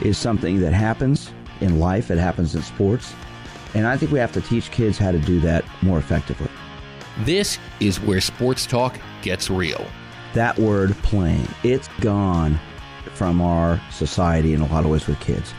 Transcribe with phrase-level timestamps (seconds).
[0.00, 3.14] is something that happens in life, it happens in sports.
[3.74, 6.48] And I think we have to teach kids how to do that more effectively.
[7.20, 9.84] This is where sports talk gets real.
[10.34, 12.58] That word playing, it's gone
[13.14, 15.54] from our society in a lot of ways with kids.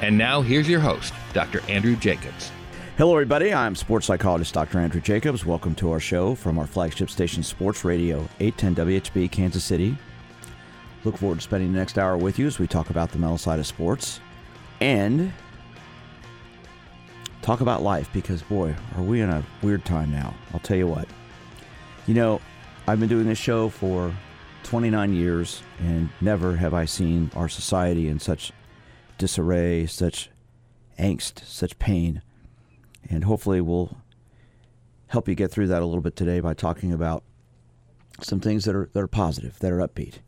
[0.00, 1.60] And now here's your host, Dr.
[1.68, 2.50] Andrew Jacobs.
[2.98, 3.52] Hello, everybody.
[3.52, 4.78] I'm sports psychologist Dr.
[4.78, 5.44] Andrew Jacobs.
[5.46, 9.96] Welcome to our show from our flagship station, Sports Radio 810 WHB, Kansas City.
[11.04, 13.38] Look forward to spending the next hour with you as we talk about the mental
[13.38, 14.20] side of sports
[14.80, 15.32] and
[17.42, 20.32] talk about life because, boy, are we in a weird time now.
[20.54, 21.08] I'll tell you what.
[22.06, 22.40] You know,
[22.86, 24.14] I've been doing this show for
[24.62, 28.52] 29 years, and never have I seen our society in such
[29.18, 30.30] disarray, such
[30.98, 32.22] angst, such pain.
[33.08, 33.96] And hopefully, we'll
[35.08, 37.24] help you get through that a little bit today by talking about
[38.20, 40.18] some things that are that are positive, that are upbeat.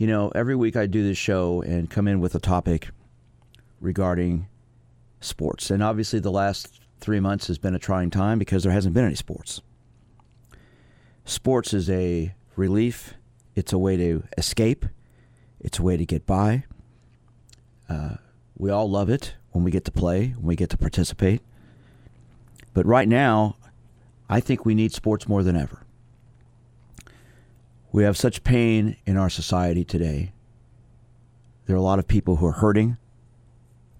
[0.00, 2.88] You know, every week I do this show and come in with a topic
[3.82, 4.48] regarding
[5.20, 5.70] sports.
[5.70, 9.04] And obviously, the last three months has been a trying time because there hasn't been
[9.04, 9.60] any sports.
[11.26, 13.12] Sports is a relief,
[13.54, 14.86] it's a way to escape,
[15.60, 16.64] it's a way to get by.
[17.86, 18.14] Uh,
[18.56, 21.42] we all love it when we get to play, when we get to participate.
[22.72, 23.56] But right now,
[24.30, 25.84] I think we need sports more than ever.
[27.92, 30.32] We have such pain in our society today.
[31.66, 32.96] There are a lot of people who are hurting.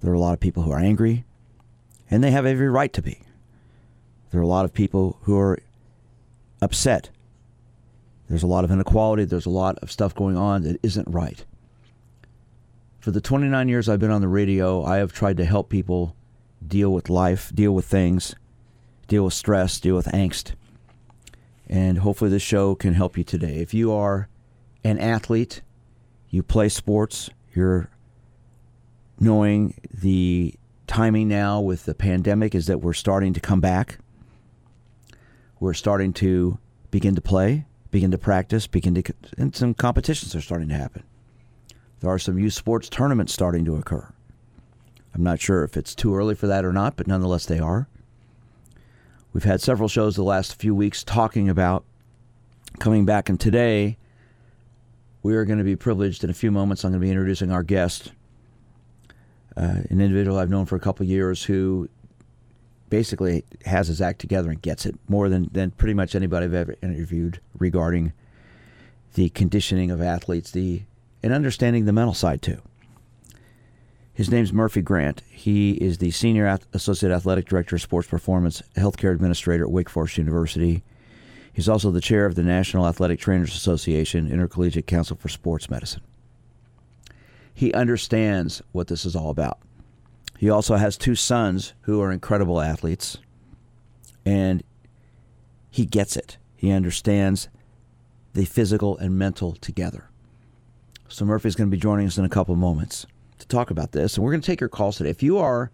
[0.01, 1.25] There are a lot of people who are angry,
[2.11, 3.21] and they have every right to be.
[4.31, 5.59] There are a lot of people who are
[6.63, 7.11] upset.
[8.29, 9.25] There's a lot of inequality.
[9.25, 11.45] There's a lot of stuff going on that isn't right.
[13.01, 16.15] For the 29 years I've been on the radio, I have tried to help people
[16.65, 18.37] deal with life, deal with things,
[19.09, 20.53] deal with stress, deal with angst.
[21.71, 23.59] And hopefully, this show can help you today.
[23.59, 24.29] If you are
[24.83, 25.63] an athlete,
[26.29, 27.89] you play sports, you're
[29.21, 30.57] knowing the
[30.89, 33.99] timing now with the pandemic is that we're starting to come back.
[35.61, 36.59] We're starting to
[36.91, 41.05] begin to play, begin to practice, begin to, and some competitions are starting to happen.
[42.01, 44.13] There are some youth sports tournaments starting to occur.
[45.15, 47.89] I'm not sure if it's too early for that or not, but nonetheless, they are.
[49.33, 51.85] We've had several shows the last few weeks talking about
[52.81, 53.97] coming back, and today
[55.23, 56.25] we are going to be privileged.
[56.25, 58.11] In a few moments, I'm going to be introducing our guest,
[59.57, 61.89] uh, an individual I've known for a couple years who
[62.89, 66.55] basically has his act together and gets it more than, than pretty much anybody I've
[66.55, 68.13] ever interviewed regarding
[69.15, 70.83] the conditioning of athletes, the
[71.23, 72.61] and understanding the mental side too.
[74.21, 75.23] His name's Murphy Grant.
[75.31, 80.19] He is the Senior Associate Athletic Director of Sports Performance, Healthcare Administrator at Wake Forest
[80.19, 80.83] University.
[81.55, 86.03] He's also the chair of the National Athletic Trainers Association, Intercollegiate Council for Sports Medicine.
[87.55, 89.59] He understands what this is all about.
[90.37, 93.17] He also has two sons who are incredible athletes,
[94.27, 94.63] and
[95.71, 96.37] he gets it.
[96.57, 97.49] He understands
[98.35, 100.11] the physical and mental together.
[101.09, 103.07] So Murphy's going to be joining us in a couple of moments
[103.41, 104.17] to talk about this.
[104.17, 105.11] And we're going to take your calls today.
[105.11, 105.71] If you are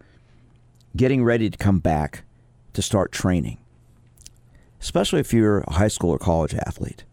[0.97, 2.25] getting ready to come back
[2.73, 3.59] to start training,
[4.81, 7.05] especially if you're a high school or college athlete,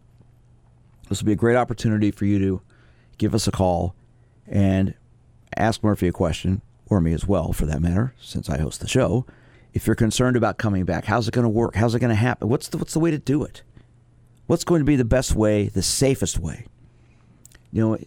[1.09, 2.61] this will be a great opportunity for you to
[3.17, 3.95] give us a call
[4.47, 4.95] and
[5.57, 8.87] ask Murphy a question, or me as well, for that matter, since I host the
[8.87, 9.25] show.
[9.73, 11.75] If you're concerned about coming back, how's it going to work?
[11.75, 12.49] How's it going to happen?
[12.49, 13.63] What's the, what's the way to do it?
[14.47, 16.65] What's going to be the best way, the safest way?
[17.71, 17.97] You know,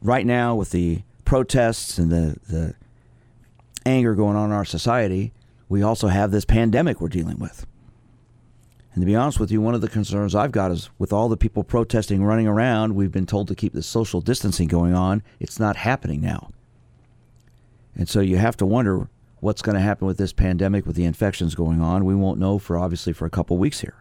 [0.00, 1.02] right now with the
[1.32, 2.74] protests and the, the
[3.86, 5.32] anger going on in our society,
[5.66, 7.64] we also have this pandemic we're dealing with.
[8.92, 11.30] And to be honest with you, one of the concerns I've got is with all
[11.30, 15.22] the people protesting, running around, we've been told to keep the social distancing going on.
[15.40, 16.50] It's not happening now.
[17.96, 19.08] And so you have to wonder
[19.40, 22.04] what's going to happen with this pandemic, with the infections going on.
[22.04, 23.96] We won't know for obviously for a couple weeks here.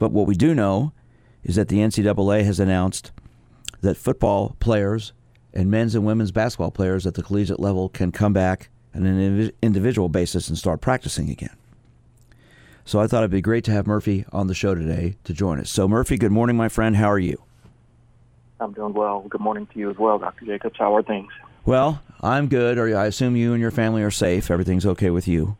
[0.00, 0.92] But what we do know
[1.44, 3.12] is that the NCAA has announced
[3.80, 5.12] that football players
[5.52, 9.52] and men's and women's basketball players at the collegiate level can come back on an
[9.62, 11.56] individual basis and start practicing again.
[12.84, 15.60] So I thought it'd be great to have Murphy on the show today to join
[15.60, 15.70] us.
[15.70, 16.96] So, Murphy, good morning, my friend.
[16.96, 17.40] How are you?
[18.58, 19.20] I'm doing well.
[19.28, 20.44] Good morning to you as well, Dr.
[20.44, 20.76] Jacobs.
[20.78, 21.32] How are things?
[21.64, 22.78] Well, I'm good.
[22.78, 24.50] Or I assume you and your family are safe.
[24.50, 25.56] Everything's okay with you.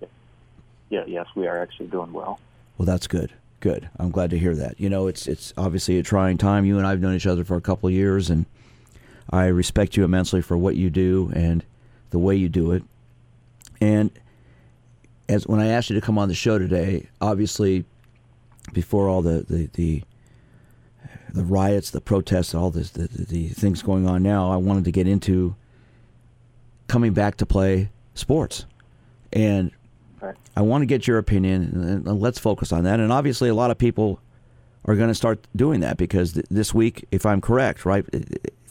[0.88, 2.40] Yeah, yes, we are actually doing well.
[2.76, 3.32] Well, that's good.
[3.60, 3.88] Good.
[3.98, 4.80] I'm glad to hear that.
[4.80, 6.64] You know, it's it's obviously a trying time.
[6.64, 8.46] You and I've known each other for a couple of years, and
[9.30, 11.64] I respect you immensely for what you do and
[12.10, 12.82] the way you do it.
[13.80, 14.10] And
[15.28, 17.84] as when I asked you to come on the show today, obviously,
[18.72, 20.02] before all the the the,
[21.32, 24.92] the riots, the protests, all this, the, the, things going on now, I wanted to
[24.92, 25.54] get into
[26.88, 28.66] coming back to play sports,
[29.32, 29.70] and
[30.56, 32.98] I want to get your opinion, and let's focus on that.
[33.00, 34.20] And obviously, a lot of people
[34.84, 38.04] are going to start doing that because th- this week, if I'm correct, right,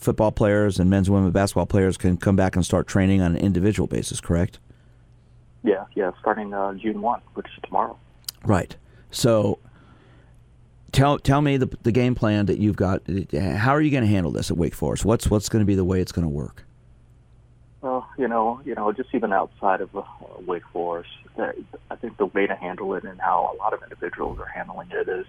[0.00, 3.36] football players and men's and women's basketball players can come back and start training on
[3.36, 4.58] an individual basis, correct?
[5.62, 7.98] Yeah, yeah, starting uh, June 1, which is tomorrow.
[8.44, 8.76] Right.
[9.10, 9.58] So,
[10.92, 13.02] tell tell me the the game plan that you've got.
[13.32, 15.04] How are you going to handle this at Wake Forest?
[15.04, 16.64] What's what's going to be the way it's going to work?
[17.82, 20.02] Well, you know, you know, just even outside of uh,
[20.46, 24.38] Wake Forest, I think the way to handle it and how a lot of individuals
[24.38, 25.26] are handling it is,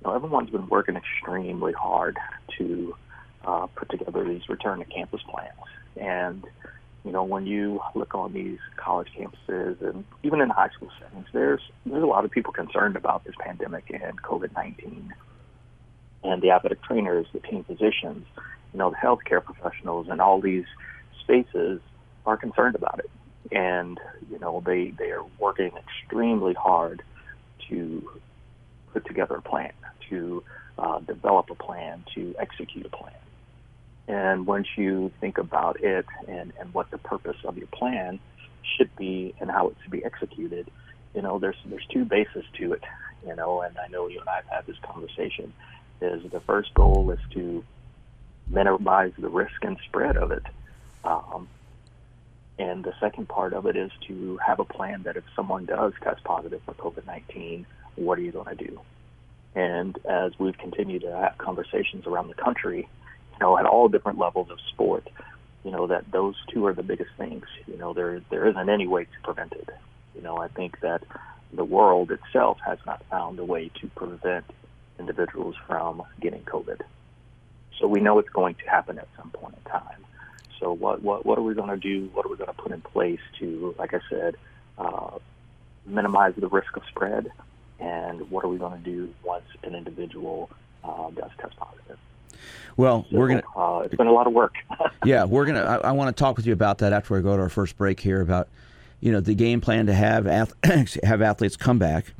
[0.00, 2.16] you know, everyone's been working extremely hard
[2.58, 2.94] to
[3.46, 5.52] uh, put together these return to campus plans.
[5.96, 6.44] And
[7.04, 11.28] you know, when you look on these college campuses and even in high school settings,
[11.32, 15.14] there's there's a lot of people concerned about this pandemic and COVID nineteen,
[16.24, 18.26] and the athletic trainers, the team physicians,
[18.72, 20.64] you know, the healthcare professionals, and all these
[21.20, 21.80] spaces
[22.26, 23.10] are concerned about it,
[23.52, 27.02] and you know they they are working extremely hard
[27.68, 28.18] to
[28.92, 29.72] put together a plan,
[30.10, 30.42] to
[30.76, 33.14] uh, develop a plan, to execute a plan.
[34.08, 38.20] And once you think about it and, and what the purpose of your plan
[38.76, 40.70] should be and how it should be executed,
[41.14, 42.84] you know, there's there's two bases to it,
[43.26, 45.52] you know, and I know you and I have had this conversation.
[46.00, 47.64] Is the first goal is to
[48.48, 50.44] minimize the risk and spread of it.
[51.04, 51.48] Um,
[52.58, 55.92] and the second part of it is to have a plan that if someone does
[56.02, 57.66] test positive for COVID 19,
[57.96, 58.80] what are you going to do?
[59.54, 62.88] And as we've continued to have conversations around the country,
[63.38, 65.08] you know, at all different levels of sport,
[65.64, 67.44] you know, that those two are the biggest things.
[67.66, 69.68] You know, there there isn't any way to prevent it.
[70.14, 71.02] You know, I think that
[71.52, 74.44] the world itself has not found a way to prevent
[74.98, 76.80] individuals from getting COVID.
[77.78, 80.04] So we know it's going to happen at some point in time.
[80.58, 82.08] So what what what are we going to do?
[82.14, 84.36] What are we going to put in place to, like I said,
[84.78, 85.18] uh,
[85.84, 87.30] minimize the risk of spread?
[87.78, 90.48] And what are we going to do once an individual
[90.82, 91.98] uh, does test positive?
[92.76, 94.54] Well, So, we're gonna Uh, it's been a lot of work.
[95.04, 95.62] yeah, we're gonna.
[95.62, 97.76] I, I want to talk with you about that after we go to our first
[97.76, 98.48] break here about,
[99.00, 100.54] you know, the game plan to have ath-
[101.04, 102.12] have athletes come back,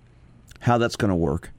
[0.60, 1.50] how that's going to work,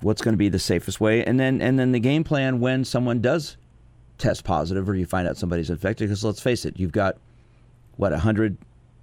[0.00, 2.84] what's going to be the safest way, and then and then the game plan when
[2.84, 3.56] someone does
[4.18, 6.08] test positive or you find out somebody's infected.
[6.08, 7.16] Because let's face it, you've got
[7.96, 8.56] what a hundred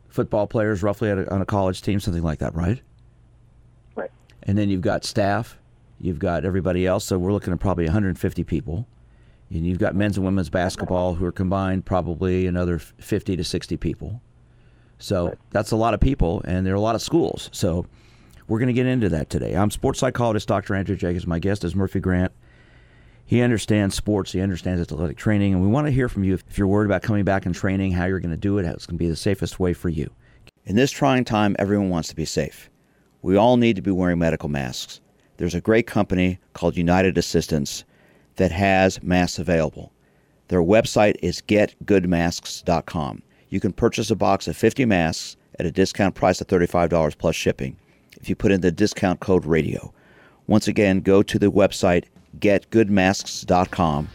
[0.10, 2.82] football players roughly at a, on a college team, something like that, right?
[3.96, 4.12] right.
[4.44, 5.58] And then you've got staff,
[6.00, 7.06] you've got everybody else.
[7.06, 8.88] So we're looking at probably 150 people.
[9.50, 13.78] And you've got men's and women's basketball who are combined probably another 50 to 60
[13.78, 14.22] people.
[14.98, 17.50] So that's a lot of people, and there are a lot of schools.
[17.52, 17.86] So
[18.48, 19.56] we're going to get into that today.
[19.56, 20.74] I'm sports psychologist Dr.
[20.74, 21.28] Andrew Jacobs.
[21.28, 22.32] My guest is Murphy Grant.
[23.28, 26.58] He understands sports, he understands athletic training, and we want to hear from you if
[26.60, 28.86] you're worried about coming back and training, how you're going to do it, how it's
[28.86, 30.12] going to be the safest way for you.
[30.66, 32.70] In this trying time, everyone wants to be safe.
[33.24, 35.02] We all need to be wearing medical masks.
[35.38, 37.84] There's a great company called United Assistance
[38.36, 39.92] that has masks available.
[40.48, 43.22] Their website is getgoodmasks.com.
[43.50, 47.36] You can purchase a box of 50 masks at a discount price of $35 plus
[47.36, 47.78] shipping
[48.20, 49.94] if you put in the discount code radio.
[50.48, 52.06] Once again, go to the website
[52.40, 54.10] getgoodmasks.com,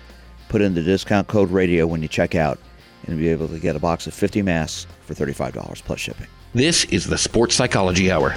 [0.49, 2.59] put in the discount code radio when you check out,
[3.07, 6.27] and be able to get a box of 50 masks for $35 plus shipping.
[6.55, 8.37] This is the Sports Psychology Hour.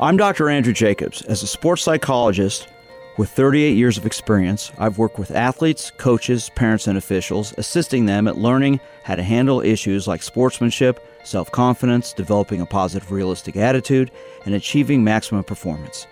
[0.00, 0.48] I'm Dr.
[0.48, 1.22] Andrew Jacobs.
[1.22, 2.68] As a sports psychologist
[3.16, 8.28] with 38 years of experience, I've worked with athletes, coaches, parents, and officials, assisting them
[8.28, 14.12] at learning how to handle issues like sportsmanship, self confidence, developing a positive, realistic attitude,
[14.44, 16.06] and achieving maximum performance.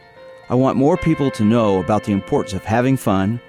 [0.48, 3.40] I want more people to know about the importance of having fun,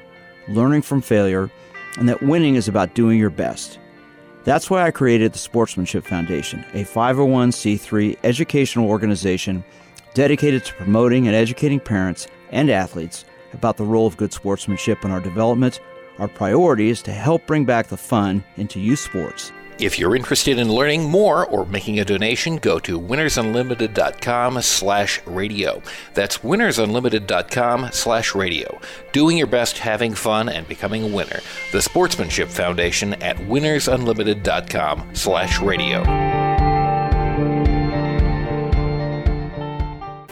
[0.50, 1.50] learning from failure,
[1.98, 3.79] and that winning is about doing your best.
[4.44, 9.63] That's why I created the Sportsmanship Foundation, a 501c3 educational organization
[10.18, 15.12] dedicated to promoting and educating parents and athletes about the role of good sportsmanship in
[15.12, 15.80] our development,
[16.20, 19.52] Our priority is to help bring back the fun into youth sports.
[19.80, 25.84] If you're interested in learning more or making a donation, go to winnersunlimited.com slash radio.
[26.16, 28.82] That's winnersunlimited.com slash radio.
[29.12, 31.42] Doing your best, having fun, and becoming a winner.
[31.72, 36.47] The Sportsmanship Foundation at winnersunlimited.com slash radio.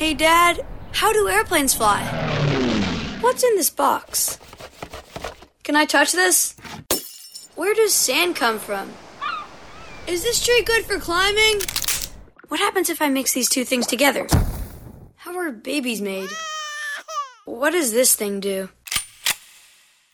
[0.00, 2.02] Hey, Dad, how do airplanes fly?
[3.20, 4.38] What's in this box?
[5.62, 6.56] Can I touch this?
[7.54, 8.90] Where does sand come from?
[10.06, 11.60] Is this tree good for climbing?
[12.48, 14.26] What happens if I mix these two things together?
[15.16, 16.30] How are babies made?
[17.44, 18.70] What does this thing do?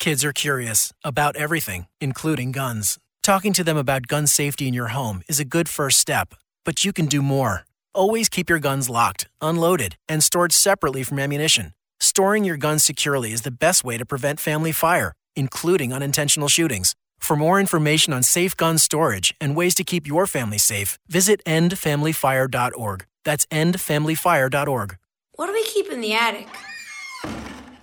[0.00, 2.98] Kids are curious about everything, including guns.
[3.22, 6.84] Talking to them about gun safety in your home is a good first step, but
[6.84, 7.65] you can do more.
[7.96, 11.72] Always keep your guns locked, unloaded, and stored separately from ammunition.
[11.98, 16.94] Storing your guns securely is the best way to prevent family fire, including unintentional shootings.
[17.18, 21.40] For more information on safe gun storage and ways to keep your family safe, visit
[21.46, 23.06] endfamilyfire.org.
[23.24, 24.98] That's endfamilyfire.org.
[25.32, 26.48] What do we keep in the attic?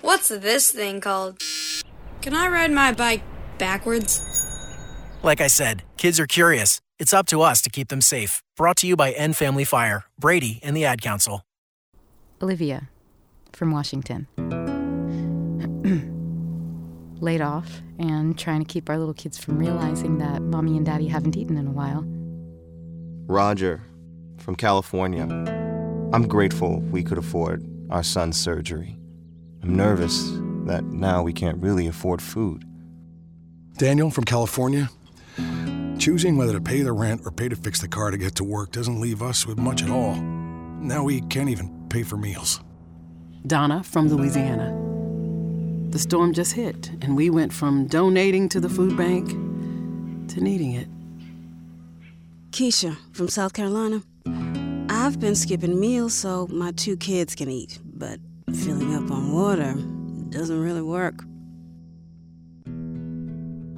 [0.02, 1.42] What's this thing called?
[2.22, 3.24] Can I ride my bike
[3.58, 4.22] backwards?
[5.24, 6.83] Like I said, kids are curious.
[7.00, 8.42] It's up to us to keep them safe.
[8.56, 11.42] Brought to you by End Family Fire, Brady, and the Ad Council.
[12.42, 12.90] Olivia
[13.52, 14.28] from Washington.
[17.20, 21.08] Laid off and trying to keep our little kids from realizing that mommy and daddy
[21.08, 22.04] haven't eaten in a while.
[23.26, 23.82] Roger
[24.38, 25.24] from California.
[26.14, 28.98] I'm grateful we could afford our son's surgery.
[29.64, 30.30] I'm nervous
[30.66, 32.66] that now we can't really afford food.
[33.78, 34.90] Daniel from California.
[36.00, 38.44] Choosing whether to pay the rent or pay to fix the car to get to
[38.44, 40.16] work doesn't leave us with much at all.
[40.16, 42.62] Now we can't even pay for meals.
[43.46, 44.80] Donna from Louisiana.
[45.90, 49.30] The storm just hit, and we went from donating to the food bank
[50.30, 50.88] to needing it.
[52.52, 54.02] Keisha from South Carolina.
[54.90, 58.20] I've been skipping meals so my two kids can eat, but
[58.54, 59.74] filling up on water
[60.30, 61.24] doesn't really work.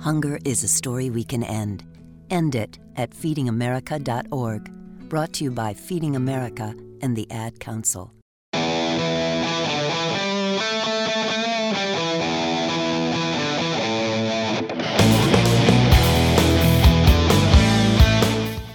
[0.02, 1.84] Hunger is a story we can end.
[2.30, 4.72] End it at feedingamerica.org.
[5.10, 8.12] Brought to you by Feeding America and the Ad Council.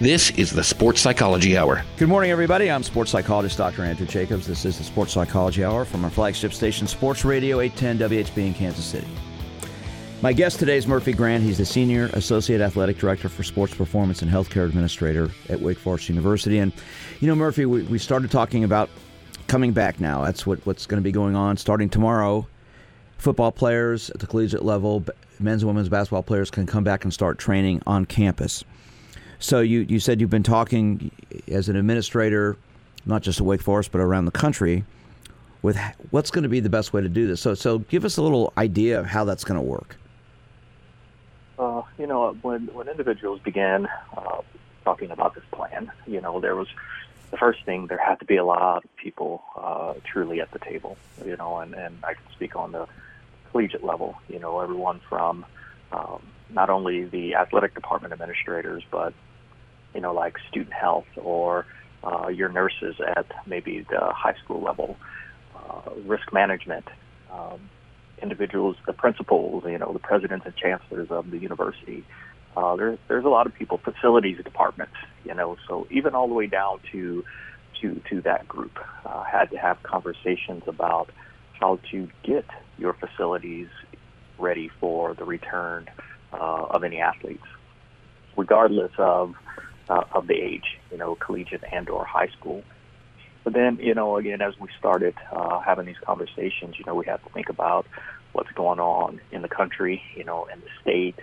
[0.00, 1.84] This is the Sports Psychology Hour.
[1.98, 2.70] Good morning, everybody.
[2.70, 3.84] I'm sports psychologist Dr.
[3.84, 4.46] Andrew Jacobs.
[4.46, 8.54] This is the Sports Psychology Hour from our flagship station, Sports Radio 810 WHB in
[8.54, 9.06] Kansas City.
[10.22, 11.42] My guest today is Murphy Grant.
[11.42, 16.10] He's the Senior Associate Athletic Director for Sports Performance and Healthcare Administrator at Wake Forest
[16.10, 16.58] University.
[16.58, 16.74] And,
[17.20, 18.90] you know, Murphy, we, we started talking about
[19.46, 20.22] coming back now.
[20.22, 22.46] That's what, what's going to be going on starting tomorrow.
[23.16, 25.02] Football players at the collegiate level,
[25.38, 28.62] men's and women's basketball players can come back and start training on campus.
[29.38, 31.10] So you, you said you've been talking
[31.48, 32.58] as an administrator,
[33.06, 34.84] not just at Wake Forest, but around the country,
[35.62, 35.78] with
[36.10, 37.40] what's going to be the best way to do this.
[37.40, 39.96] So, so give us a little idea of how that's going to work.
[42.00, 44.40] You know, when when individuals began uh,
[44.86, 46.68] talking about this plan, you know, there was
[47.30, 50.60] the first thing there had to be a lot of people uh, truly at the
[50.60, 50.96] table.
[51.26, 52.86] You know, and and I can speak on the
[53.50, 54.16] collegiate level.
[54.28, 55.44] You know, everyone from
[55.92, 59.12] um, not only the athletic department administrators, but
[59.94, 61.66] you know, like student health or
[62.02, 64.96] uh, your nurses at maybe the high school level,
[65.54, 66.86] uh, risk management,
[67.30, 67.60] um,
[68.22, 72.04] individuals, the principals, you know, the presidents and chancellors of the university.
[72.56, 76.34] Uh, there's there's a lot of people, facilities departments, you know, so even all the
[76.34, 77.24] way down to
[77.80, 81.10] to to that group uh, had to have conversations about
[81.60, 82.44] how to get
[82.78, 83.68] your facilities
[84.38, 85.86] ready for the return
[86.32, 87.46] uh, of any athletes,
[88.36, 89.34] regardless of
[89.88, 92.62] uh, of the age, you know, collegiate and or high school.
[93.44, 97.06] But then, you know, again, as we started uh, having these conversations, you know, we
[97.06, 97.86] have to think about
[98.32, 101.16] what's going on in the country, you know, in the state,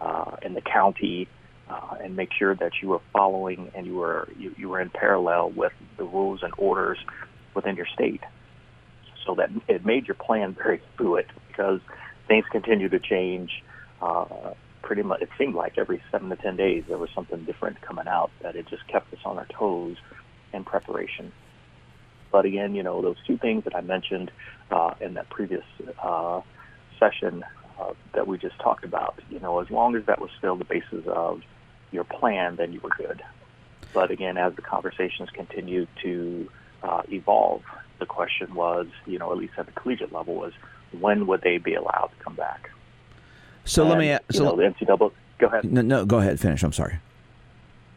[0.00, 1.28] uh, in the county,
[1.68, 4.90] uh, and make sure that you are following and you are you, you are in
[4.90, 6.98] parallel with the rules and orders
[7.54, 8.22] within your state.
[9.24, 11.80] So that it made your plan very fluid because
[12.26, 13.62] things continue to change.
[14.02, 17.80] Uh, pretty much, it seemed like every seven to ten days there was something different
[17.80, 19.96] coming out that it just kept us on our toes
[20.52, 21.32] in preparation.
[22.30, 24.30] But again, you know, those two things that I mentioned
[24.70, 25.64] uh, in that previous
[26.02, 26.40] uh,
[26.98, 27.44] session
[27.80, 30.64] uh, that we just talked about, you know, as long as that was still the
[30.64, 31.42] basis of
[31.90, 33.22] your plan, then you were good.
[33.92, 36.48] But again, as the conversations continued to
[36.82, 37.62] uh, evolve,
[37.98, 40.52] the question was, you know, at least at the collegiate level, was
[40.98, 42.70] when would they be allowed to come back?
[43.64, 44.08] So and, let me.
[44.08, 45.12] You So know, the NCAA.
[45.38, 45.64] Go ahead.
[45.64, 46.38] no, no, go ahead.
[46.38, 46.62] Finish.
[46.62, 46.98] I'm sorry.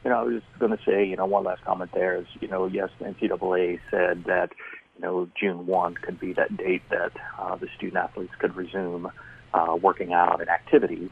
[0.04, 2.48] You know, I was going to say, you know, one last comment there is, you
[2.48, 4.52] know, yes, the NCAA said that,
[4.98, 9.10] you know, June 1 could be that date that uh, the student athletes could resume
[9.54, 11.10] uh, working out and activity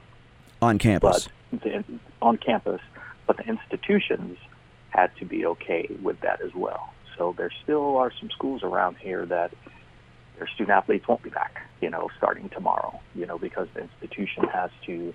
[0.62, 1.30] On campus.
[1.52, 1.84] but the,
[2.22, 2.82] on campus,
[3.28, 4.38] but the institutions
[4.90, 6.94] had to be okay with that as well.
[7.18, 9.54] So there still are some schools around here that
[10.38, 14.44] their student athletes won't be back, you know, starting tomorrow, you know, because the institution
[14.46, 15.14] has to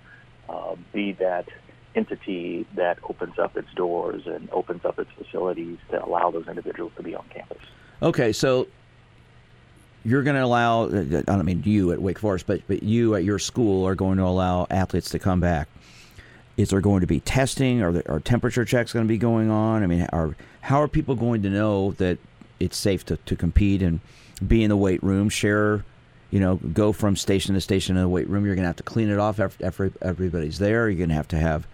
[0.48, 1.48] uh, be that
[1.96, 6.92] entity that opens up its doors and opens up its facilities to allow those individuals
[6.96, 7.62] to be on campus.
[8.02, 8.68] Okay, so
[10.04, 13.14] you're going to allow, uh, I don't mean you at Wake Forest, but, but you
[13.16, 15.68] at your school are going to allow athletes to come back.
[16.56, 17.82] Is there going to be testing?
[17.82, 19.82] Are, there, are temperature checks going to be going on?
[19.82, 22.18] I mean, are how are people going to know that
[22.60, 24.00] it's safe to, to compete and
[24.46, 25.84] be in the weight room, share,
[26.30, 28.46] you know, go from station to station in the weight room?
[28.46, 30.88] You're going to have to clean it off after everybody's there.
[30.88, 31.66] You're going to have to have,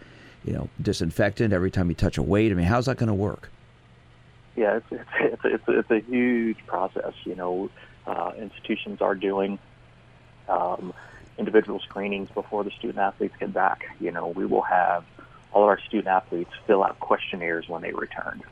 [0.45, 2.53] you know, disinfectant every time you touch a weight.
[2.53, 3.51] I mean, how's that going to work?
[4.57, 4.87] Yeah, it's
[5.21, 7.15] it's it's, it's, a huge process.
[7.25, 7.71] You know,
[8.07, 9.59] uh, institutions are doing
[10.49, 10.93] um,
[11.39, 13.85] individual screenings before the student athletes get back.
[14.01, 15.05] You know, we will have
[15.53, 18.43] all of our student athletes fill out questionnaires when they return.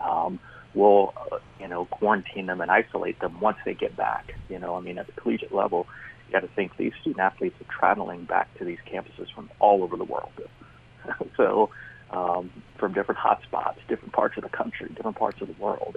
[0.00, 0.38] Um,
[0.74, 4.34] we'll, uh, you know, quarantine them and isolate them once they get back.
[4.48, 5.86] You know, I mean, at the collegiate level,
[6.26, 9.82] you got to think these student athletes are traveling back to these campuses from all
[9.82, 10.32] over the world.
[11.36, 11.70] so,
[12.10, 15.96] um, from different hotspots, different parts of the country, different parts of the world.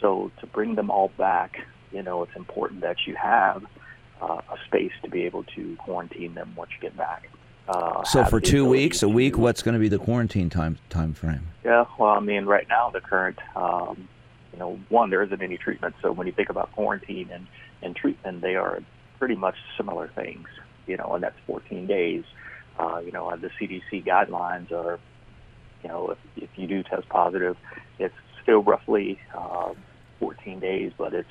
[0.00, 1.56] So, to bring them all back,
[1.92, 3.64] you know, it's important that you have
[4.20, 7.28] uh, a space to be able to quarantine them once you get back.
[7.68, 11.14] Uh, So for two weeks, a week, what's going to be the quarantine time time
[11.14, 11.48] frame?
[11.64, 14.08] Yeah, well, I mean, right now the current, um,
[14.52, 15.94] you know, one there isn't any treatment.
[16.02, 17.46] So when you think about quarantine and
[17.82, 18.80] and treatment, they are
[19.18, 20.46] pretty much similar things.
[20.86, 22.24] You know, and that's 14 days.
[22.78, 24.98] Uh, you know, the CDC guidelines are,
[25.82, 27.56] you know, if, if you do test positive,
[27.98, 29.72] it's still roughly uh,
[30.20, 31.28] 14 days, but it's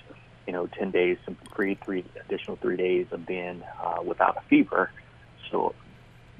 [0.47, 1.17] you know 10 days
[1.56, 4.91] free, three additional three days of being uh, without a fever.
[5.51, 5.73] So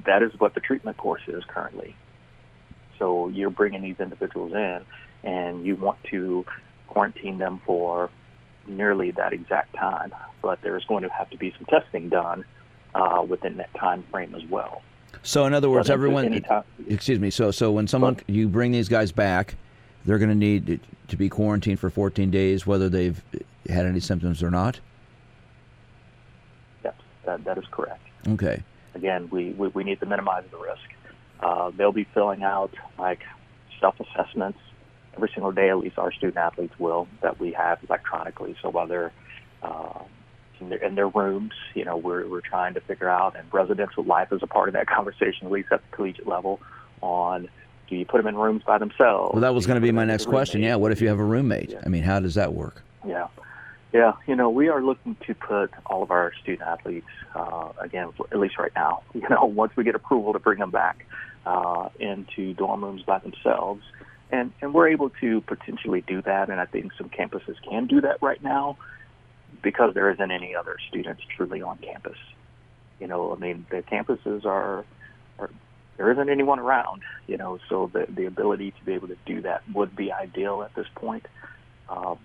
[0.06, 1.96] that is what the treatment course is currently.
[3.00, 4.82] So you're bringing these individuals in,
[5.24, 6.46] and you want to
[6.88, 8.10] quarantine them for
[8.68, 10.14] nearly that exact time.
[10.42, 12.46] But there's going to have to be some testing done
[12.94, 14.82] uh, within that time frame as well.
[15.22, 16.44] So in other words, everyone.
[16.88, 17.30] Excuse me.
[17.30, 19.56] So so when someone you bring these guys back,
[20.06, 23.22] they're going to need to be quarantined for 14 days, whether they've
[23.70, 24.80] had any symptoms or not.
[26.84, 26.96] Yes,
[27.26, 28.02] that, that is correct.
[28.28, 28.64] Okay.
[28.96, 30.82] Again, we, we, we need to minimize the risk.
[31.40, 33.22] Uh, they'll be filling out like
[33.80, 34.60] self-assessments
[35.16, 35.70] every single day.
[35.70, 38.56] At least our student athletes will that we have electronically.
[38.62, 39.12] So while they're
[39.62, 40.00] uh,
[40.64, 44.04] in, their, in their rooms, you know, we're we're trying to figure out, and residential
[44.04, 46.60] life is a part of that conversation, at least at the collegiate level,
[47.02, 47.50] on
[47.90, 49.34] do you put them in rooms by themselves?
[49.34, 50.62] Well, that was going to be my next question.
[50.62, 50.76] Yeah.
[50.76, 51.76] What if you have a roommate?
[51.86, 52.82] I mean, how does that work?
[53.06, 53.28] Yeah.
[53.94, 58.10] Yeah, you know, we are looking to put all of our student athletes, uh, again,
[58.32, 61.06] at least right now, you know, once we get approval to bring them back
[61.46, 63.84] uh, into dorm rooms by themselves.
[64.32, 68.02] And, and we're able to potentially do that, and I think some campuses can do
[68.02, 68.80] that right now
[69.62, 72.18] because there isn't any other students truly on campus.
[73.00, 74.86] You know, I mean, the campuses are,
[75.40, 75.50] are
[75.98, 79.42] there isn't anyone around, you know, so the, the ability to be able to do
[79.42, 81.26] that would be ideal at this point.
[81.90, 82.16] Uh,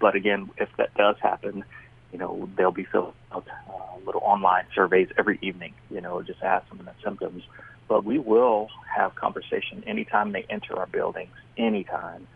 [0.00, 1.64] but again, if that does happen,
[2.12, 6.42] you know, they'll be filling out uh, little online surveys every evening, you know, just
[6.42, 7.42] ask them the symptoms.
[7.88, 12.26] But we will have conversation anytime they enter our buildings, anytime.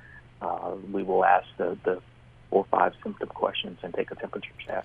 [0.41, 2.01] Uh, we will ask the, the
[2.53, 4.85] or five symptom questions and take a temperature check.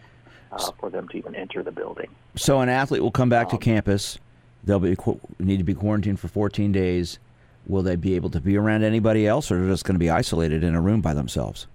[0.51, 2.07] uh, for them to even enter the building.
[2.35, 4.17] So an athlete will come back to campus.
[4.63, 4.95] They'll be
[5.39, 7.19] need to be quarantined for 14 days.
[7.65, 9.99] Will they be able to be around anybody else, or are they just going to
[9.99, 11.67] be isolated in a room by themselves?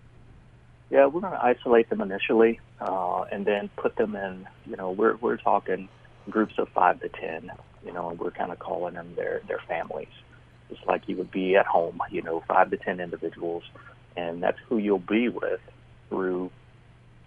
[0.90, 4.46] Yeah, we're going to isolate them initially, uh, and then put them in.
[4.66, 5.88] You know, we're we're talking
[6.30, 7.52] groups of five to ten.
[7.84, 10.08] You know, and we're kind of calling them their their families,
[10.70, 12.00] just like you would be at home.
[12.10, 13.64] You know, five to ten individuals,
[14.16, 15.60] and that's who you'll be with
[16.12, 16.50] through,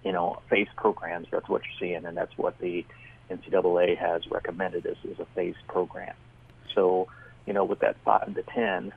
[0.04, 1.28] you know, phase programs.
[1.32, 2.86] That's what you're seeing, and that's what the
[3.32, 6.14] NCAA has recommended is, is a phased program.
[6.76, 7.08] So,
[7.48, 8.94] you know, with that five to ten,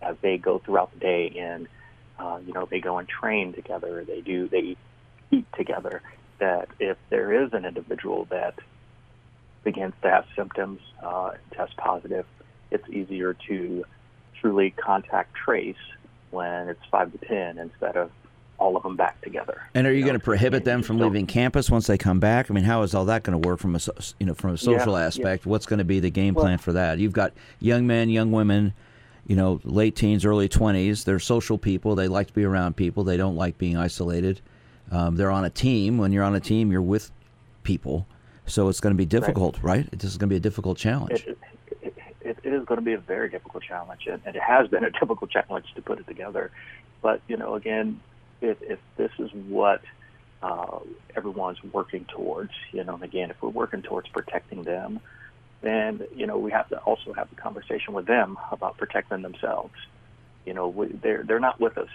[0.00, 1.66] as they go throughout the day and
[2.18, 4.04] uh, you know, they go and train together.
[4.06, 4.76] They do they
[5.30, 6.00] eat together.
[6.38, 8.54] That if there is an individual that
[9.64, 12.26] begins to have symptoms, uh, test positive,
[12.70, 13.84] it's easier to
[14.40, 15.76] truly contact trace
[16.30, 18.10] when it's five to ten instead of
[18.58, 19.60] all of them back together.
[19.74, 22.50] And are you, going to prohibit them from leaving campus once they come back?
[22.50, 23.80] I mean, how is all that going to work from a
[24.20, 25.06] you know from a social Yeah, yeah.
[25.06, 25.46] aspect?
[25.46, 26.98] What's going to be the game Well- plan for that?
[26.98, 28.72] You've got young men, young women,
[29.26, 31.04] you know, late teens, early twenties.
[31.04, 31.94] They're social people.
[31.94, 33.04] They like to be around people.
[33.04, 34.40] They don't like being isolated.
[34.90, 35.98] Um, they're on a team.
[35.98, 37.10] When you're on a team, you're with
[37.62, 38.06] people.
[38.46, 39.90] So it's going to be difficult, right?
[39.90, 41.24] This is going to be a difficult challenge.
[41.26, 41.38] It,
[41.80, 44.68] it, it, it is going to be a very difficult challenge, and, and it has
[44.68, 46.50] been a difficult challenge to put it together.
[47.00, 48.00] But you know, again,
[48.40, 49.82] if, if this is what
[50.42, 50.78] uh,
[51.16, 55.00] everyone's working towards, you know, and again, if we're working towards protecting them,
[55.62, 59.72] then you know we have to also have a conversation with them about protecting themselves.
[60.44, 61.88] You know, we, they're they're not with us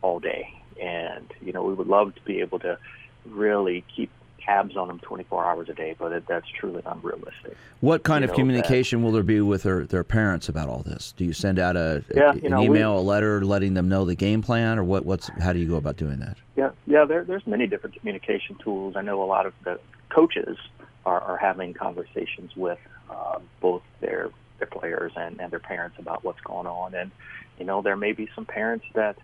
[0.00, 0.48] all day,
[0.80, 2.78] and you know we would love to be able to
[3.24, 4.10] really keep
[4.46, 7.56] tabs on them 24 hours a day, but it, that's truly unrealistic.
[7.80, 11.12] What kind you of communication will there be with their, their parents about all this?
[11.16, 13.88] Do you send out a, Yeah, an you know, we- email, a letter, letting them
[13.88, 15.04] know the game plan, or what?
[15.04, 16.36] What's how do you go about doing that?
[16.56, 17.04] Yeah, yeah.
[17.04, 18.94] There, there's many different communication tools.
[18.96, 19.78] I know a lot of the
[20.08, 20.56] coaches
[21.04, 22.78] are, are having conversations with
[23.10, 27.10] uh, both their their players and, and their parents about what's going on, and
[27.58, 29.16] you know there may be some parents that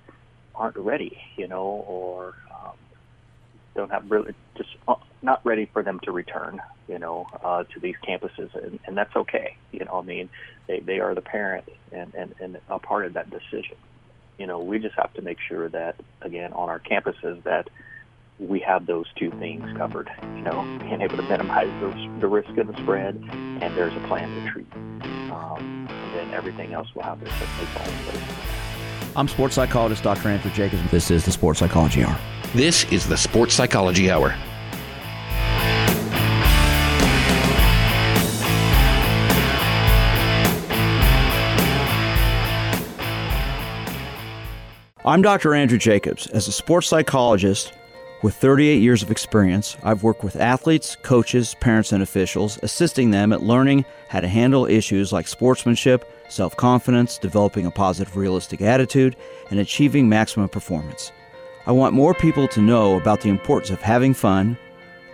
[0.54, 2.72] aren't ready, you know, or um,
[3.74, 7.80] don't have really just uh, not ready for them to return, you know, uh, to
[7.80, 9.56] these campuses, and, and that's okay.
[9.72, 10.28] You know, I mean,
[10.66, 13.76] they they are the parent and, and and a part of that decision
[14.38, 17.68] you know, we just have to make sure that, again, on our campuses, that
[18.40, 20.11] we have those two things covered.
[20.22, 24.00] You know, being able to minimize those, the risk of the spread, and there's a
[24.08, 24.66] plan to treat.
[24.74, 28.18] Um, and then everything else will have place.
[29.14, 30.28] I'm sports psychologist Dr.
[30.28, 30.90] Andrew Jacobs.
[30.90, 32.18] This is the Sports Psychology Hour.
[32.54, 34.34] This is the Sports Psychology Hour.
[45.02, 45.54] I'm Dr.
[45.54, 46.26] Andrew Jacobs.
[46.26, 47.72] As a sports psychologist
[48.22, 53.32] with 38 years of experience, I've worked with athletes, coaches, parents, and officials, assisting them
[53.32, 59.16] at learning how to handle issues like sportsmanship, self confidence, developing a positive, realistic attitude,
[59.48, 61.12] and achieving maximum performance.
[61.64, 64.59] I want more people to know about the importance of having fun,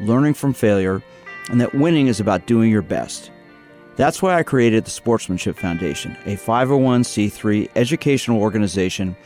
[0.00, 1.02] learning from failure,
[1.50, 3.30] and that winning is about doing your best.
[3.96, 9.16] That's why I created the Sportsmanship Foundation, a 501c3 educational organization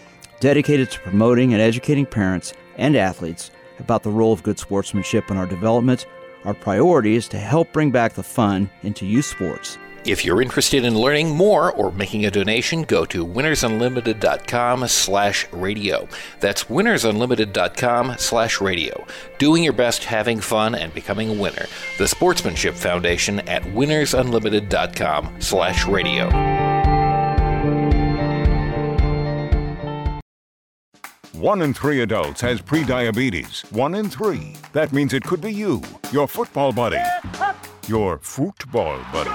[0.41, 5.37] dedicated to promoting and educating parents and athletes about the role of good sportsmanship in
[5.37, 6.07] our development.
[6.45, 9.79] Our priority is to help bring back the fun into youth sports.
[10.05, 16.09] If you're interested in learning more or making a donation, go to winnersunlimited.com slash radio.
[16.41, 19.07] That's winnersunlimited.com slash radio.
[19.39, 21.67] Doing your best, having fun, and becoming a winner.
[21.99, 26.29] The Sportsmanship Foundation at winnersunlimited.com slash radio.
[31.43, 33.71] One in three adults has prediabetes.
[33.73, 34.55] One in three.
[34.73, 37.01] That means it could be you, your football buddy,
[37.89, 39.31] your football buddy,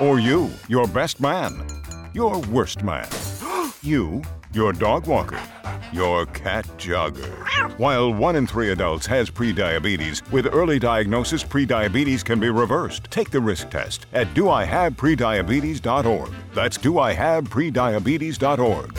[0.00, 1.64] or you, your best man,
[2.12, 3.06] your worst man,
[3.82, 5.40] you, your dog walker,
[5.92, 7.78] your cat jogger.
[7.78, 13.04] While one in three adults has prediabetes, with early diagnosis, prediabetes can be reversed.
[13.10, 16.30] Take the risk test at doihaveprediabetes.org.
[16.54, 18.98] That's doihaveprediabetes.org.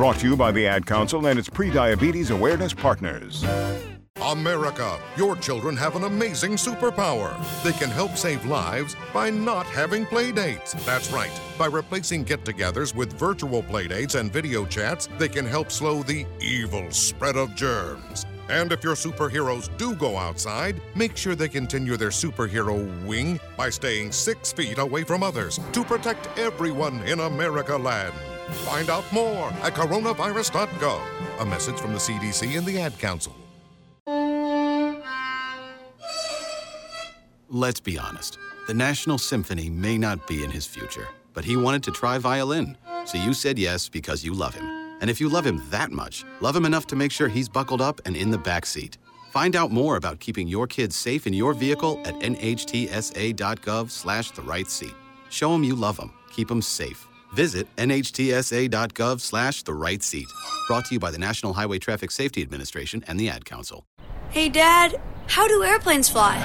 [0.00, 3.44] Brought to you by the Ad Council and its pre-diabetes awareness partners.
[4.22, 7.36] America, your children have an amazing superpower.
[7.62, 10.72] They can help save lives by not having play dates.
[10.86, 11.38] That's right.
[11.58, 16.02] By replacing get togethers with virtual play dates and video chats, they can help slow
[16.02, 18.24] the evil spread of germs.
[18.48, 23.68] And if your superheroes do go outside, make sure they continue their superhero wing by
[23.68, 28.14] staying six feet away from others to protect everyone in America land.
[28.52, 31.02] Find out more at coronavirus.gov.
[31.40, 33.34] A message from the CDC and the Ad Council.
[37.52, 38.38] Let's be honest.
[38.68, 42.76] The National Symphony may not be in his future, but he wanted to try violin.
[43.06, 44.64] So you said yes because you love him.
[45.00, 47.80] And if you love him that much, love him enough to make sure he's buckled
[47.80, 48.98] up and in the back seat.
[49.32, 54.42] Find out more about keeping your kids safe in your vehicle at nhtsa.gov slash the
[54.42, 54.94] right seat.
[55.28, 56.12] Show him you love him.
[56.30, 57.08] Keep him safe.
[57.32, 60.26] Visit nhtsa.gov slash the right seat.
[60.66, 63.86] Brought to you by the National Highway Traffic Safety Administration and the Ad Council.
[64.30, 66.38] Hey, Dad, how do airplanes fly?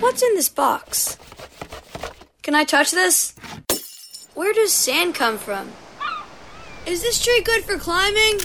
[0.00, 1.18] What's in this box?
[2.42, 3.34] Can I touch this?
[4.34, 5.70] Where does sand come from?
[6.86, 8.40] Is this tree good for climbing?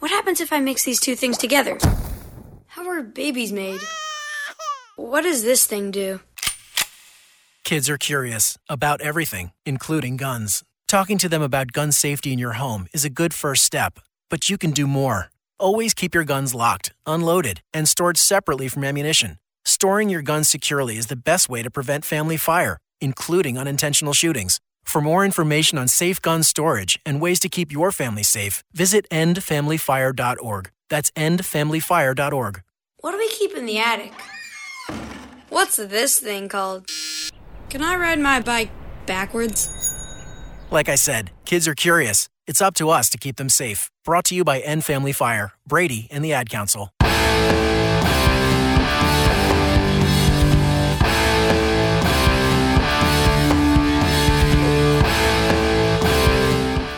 [0.00, 1.78] What happens if I mix these two things together?
[2.66, 3.80] How are babies made?
[4.96, 6.20] What does this thing do?
[7.66, 10.62] Kids are curious about everything, including guns.
[10.86, 13.98] Talking to them about gun safety in your home is a good first step,
[14.30, 15.32] but you can do more.
[15.58, 19.38] Always keep your guns locked, unloaded, and stored separately from ammunition.
[19.64, 24.60] Storing your guns securely is the best way to prevent family fire, including unintentional shootings.
[24.84, 29.08] For more information on safe gun storage and ways to keep your family safe, visit
[29.10, 30.70] endfamilyfire.org.
[30.88, 32.62] That's endfamilyfire.org.
[32.98, 34.12] What do we keep in the attic?
[35.48, 36.88] What's this thing called?
[37.68, 38.70] Can I ride my bike
[39.06, 39.72] backwards?
[40.70, 42.28] Like I said, kids are curious.
[42.46, 43.90] It's up to us to keep them safe.
[44.04, 46.90] Brought to you by End Family Fire, Brady, and the Ad Council.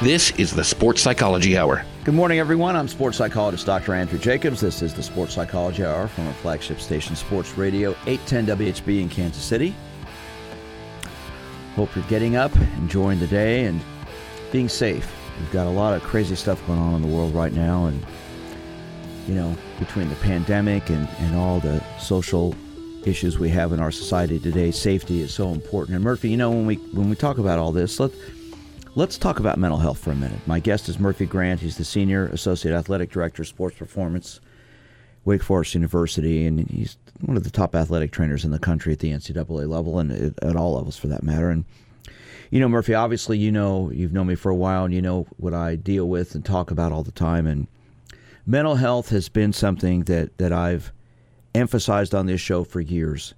[0.02, 1.84] This is the Sports Psychology Hour.
[2.04, 2.76] Good morning, everyone.
[2.76, 3.94] I'm sports psychologist Dr.
[3.94, 4.60] Andrew Jacobs.
[4.60, 9.08] This is the Sports Psychology Hour from our flagship station, Sports Radio 810 WHB in
[9.08, 9.74] Kansas City.
[11.78, 13.80] Hope you're getting up, enjoying the day, and
[14.50, 15.14] being safe.
[15.38, 18.04] We've got a lot of crazy stuff going on in the world right now, and
[19.28, 22.52] you know, between the pandemic and, and all the social
[23.04, 25.94] issues we have in our society today, safety is so important.
[25.94, 28.10] And Murphy, you know, when we when we talk about all this, let
[28.96, 30.40] let's talk about mental health for a minute.
[30.48, 31.60] My guest is Murphy Grant.
[31.60, 34.40] He's the senior associate athletic director of sports performance,
[35.24, 39.00] Wake Forest University, and he's one of the top athletic trainers in the country at
[39.00, 41.50] the NCAA level and at all levels for that matter.
[41.50, 41.64] And
[42.50, 45.26] you know, Murphy, obviously, you know, you've known me for a while and you know
[45.36, 47.46] what I deal with and talk about all the time.
[47.46, 47.66] And
[48.46, 50.92] mental health has been something that, that I've
[51.54, 53.34] emphasized on this show for years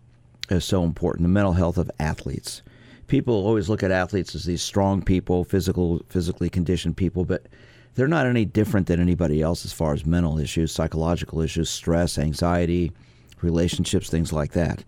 [0.49, 2.62] as so important the mental health of athletes.
[3.09, 7.47] People always look at athletes as these strong people, physical, physically conditioned people, but
[7.95, 12.19] they're not any different than anybody else as far as mental issues, psychological issues, stress,
[12.19, 12.93] anxiety,
[13.42, 14.85] relationships, things like that.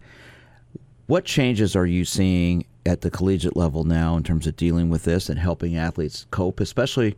[1.06, 5.04] What changes are you seeing at the collegiate level now in terms of dealing with
[5.04, 7.16] this and helping athletes cope, especially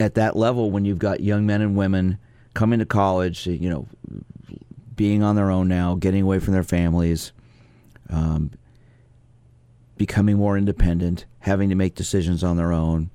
[0.00, 2.18] at that level when you've got young men and women
[2.54, 3.86] coming to college, you know,
[4.96, 7.32] being on their own now, getting away from their families,
[8.10, 8.50] um,
[9.96, 13.10] becoming more independent, having to make decisions on their own,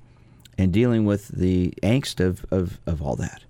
[0.58, 3.42] and dealing with the angst of, of, of all that.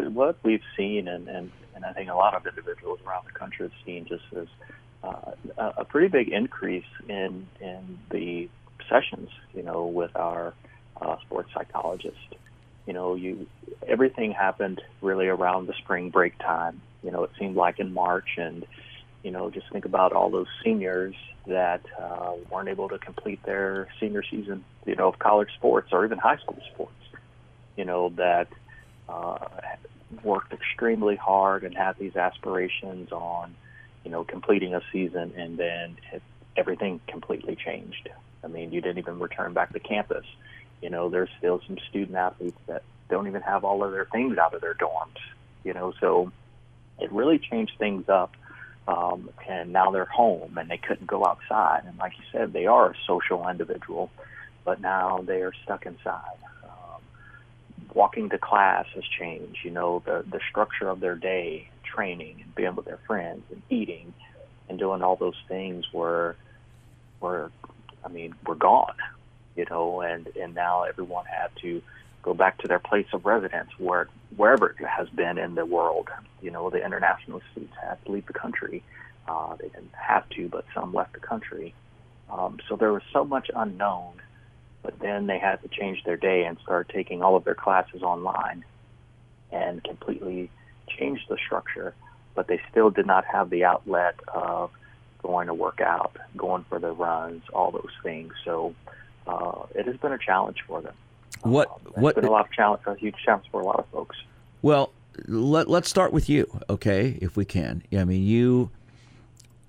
[0.00, 3.38] Know, what we've seen, and, and, and I think a lot of individuals around the
[3.38, 4.46] country have seen just as
[5.02, 5.32] uh,
[5.76, 8.48] a pretty big increase in in the
[8.88, 10.54] sessions, you know, with our
[11.00, 12.16] uh, sports psychologist.
[12.86, 13.46] You know, you
[13.86, 16.82] everything happened really around the spring break time.
[17.02, 18.66] You know, it seemed like in March, and
[19.22, 21.14] you know, just think about all those seniors
[21.46, 26.04] that uh, weren't able to complete their senior season, you know, of college sports or
[26.04, 26.92] even high school sports.
[27.76, 28.48] You know, that
[29.08, 29.38] uh,
[30.22, 33.54] worked extremely hard and had these aspirations on
[34.04, 36.22] you know, completing a season and then it,
[36.56, 38.08] everything completely changed.
[38.42, 40.24] I mean, you didn't even return back to campus.
[40.80, 44.38] You know, there's still some student athletes that don't even have all of their things
[44.38, 45.18] out of their dorms.
[45.64, 46.32] You know, so
[46.98, 48.34] it really changed things up.
[48.88, 51.82] Um, and now they're home and they couldn't go outside.
[51.86, 54.10] And like you said, they are a social individual,
[54.64, 56.38] but now they are stuck inside.
[57.94, 59.58] Walking to class has changed.
[59.64, 63.62] You know, the the structure of their day training and being with their friends and
[63.68, 64.12] eating
[64.68, 66.36] and doing all those things were
[67.20, 67.50] were
[68.04, 68.96] I mean were gone,
[69.56, 71.82] you know, and and now everyone had to
[72.22, 76.08] go back to their place of residence, where wherever it has been in the world.
[76.42, 78.82] You know, the international students had to leave the country.
[79.28, 81.74] Uh, they didn't have to, but some left the country.
[82.30, 84.14] Um, so there was so much unknown.
[84.82, 88.02] But then they had to change their day and start taking all of their classes
[88.02, 88.64] online
[89.52, 90.50] and completely
[90.88, 91.94] change the structure.
[92.34, 94.70] But they still did not have the outlet of
[95.22, 98.32] going to work out, going for the runs, all those things.
[98.44, 98.74] So
[99.26, 100.94] uh, it has been a challenge for them.
[101.42, 103.86] What It's what been a lot of challenge, a huge challenge for a lot of
[103.88, 104.16] folks.
[104.62, 104.92] Well,
[105.26, 107.82] let, let's start with you, okay, if we can.
[107.90, 108.70] Yeah, I mean, you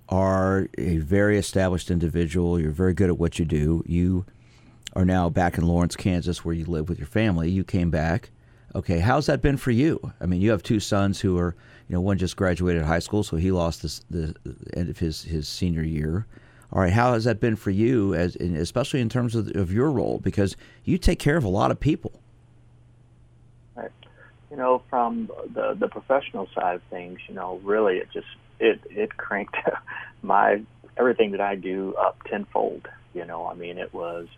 [0.09, 2.59] are a very established individual.
[2.59, 3.83] You're very good at what you do.
[3.85, 4.25] You
[4.93, 7.49] are now back in Lawrence, Kansas, where you live with your family.
[7.49, 8.29] You came back.
[8.73, 10.13] Okay, how's that been for you?
[10.21, 11.55] I mean, you have two sons who are,
[11.89, 14.33] you know, one just graduated high school, so he lost this, the
[14.73, 16.25] end of his, his senior year.
[16.73, 19.91] All right, how has that been for you, as especially in terms of, of your
[19.91, 20.19] role?
[20.19, 22.13] Because you take care of a lot of people.
[23.75, 23.91] Right.
[24.49, 28.27] You know, from the the professional side of things, you know, really it just
[28.61, 29.57] it it cranked
[30.21, 30.61] my
[30.95, 32.87] everything that I do up tenfold.
[33.13, 34.29] You know, I mean, it was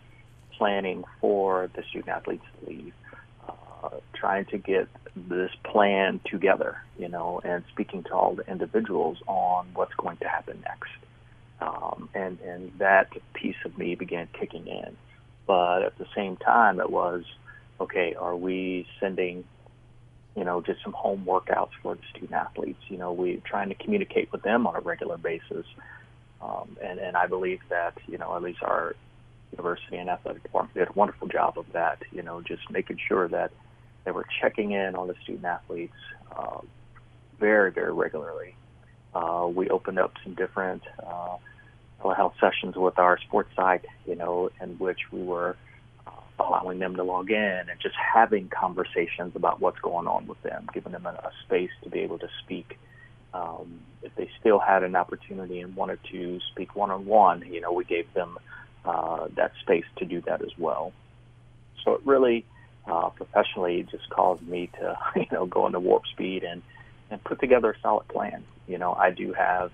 [0.58, 2.92] planning for the student athletes to leave,
[3.48, 6.78] uh, trying to get this plan together.
[6.98, 10.90] You know, and speaking to all the individuals on what's going to happen next.
[11.60, 14.96] Um, and and that piece of me began kicking in.
[15.46, 17.24] But at the same time, it was
[17.80, 18.14] okay.
[18.14, 19.44] Are we sending
[20.36, 22.80] you know, just some home workouts for the student athletes.
[22.88, 25.66] You know, we're trying to communicate with them on a regular basis.
[26.42, 28.96] Um, and, and I believe that, you know, at least our
[29.56, 33.28] university and athletic department did a wonderful job of that, you know, just making sure
[33.28, 33.50] that
[34.04, 35.94] they were checking in on the student athletes
[36.36, 36.58] uh,
[37.38, 38.54] very, very regularly.
[39.14, 41.36] Uh, we opened up some different uh,
[42.00, 45.56] telehealth sessions with our sports psych, you know, in which we were
[46.38, 50.68] allowing them to log in and just having conversations about what's going on with them,
[50.72, 52.78] giving them a, a space to be able to speak.
[53.32, 57.60] Um, if they still had an opportunity and wanted to speak one on one, you
[57.60, 58.38] know, we gave them
[58.84, 60.92] uh, that space to do that as well.
[61.84, 62.44] So it really,
[62.86, 66.62] uh, professionally, just caused me to, you know, go into warp speed and
[67.10, 68.44] and put together a solid plan.
[68.66, 69.70] You know, I do have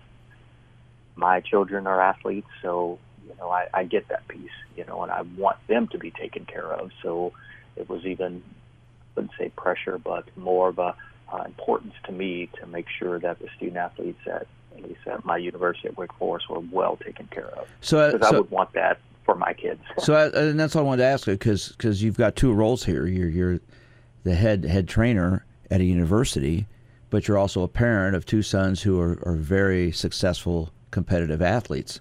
[1.15, 5.13] my children are athletes, so you know, I, I get that piece, you know, and
[5.13, 6.91] I want them to be taken care of.
[7.03, 7.33] So
[7.77, 10.95] it was even, I wouldn't say pressure, but more of a
[11.33, 14.47] uh, importance to me to make sure that the student athletes at,
[14.77, 17.69] at least at my university at Wake Forest were well taken care of.
[17.81, 19.81] So, uh, so- I would want that for my kids.
[19.99, 22.85] So, uh, and that's what I wanted to ask you because you've got two roles
[22.85, 23.07] here.
[23.07, 23.61] You're you're
[24.25, 26.67] the head head trainer at a university,
[27.11, 32.01] but you're also a parent of two sons who are, are very successful competitive athletes.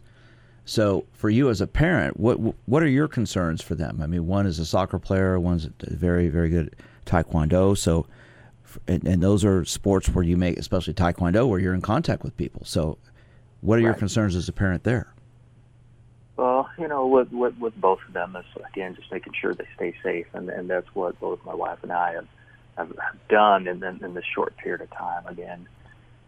[0.65, 2.35] So, for you as a parent, what
[2.67, 3.99] what are your concerns for them?
[4.01, 7.77] I mean, one is a soccer player, one's very very good at taekwondo.
[7.77, 8.05] So,
[8.87, 12.35] and, and those are sports where you make, especially taekwondo, where you're in contact with
[12.37, 12.61] people.
[12.65, 12.97] So,
[13.61, 15.13] what are your concerns as a parent there?
[16.37, 19.67] Well, you know, with, with with both of them is again just making sure they
[19.75, 22.27] stay safe, and and that's what both my wife and I have
[22.77, 25.27] have, have done in, in in this short period of time.
[25.27, 25.67] Again,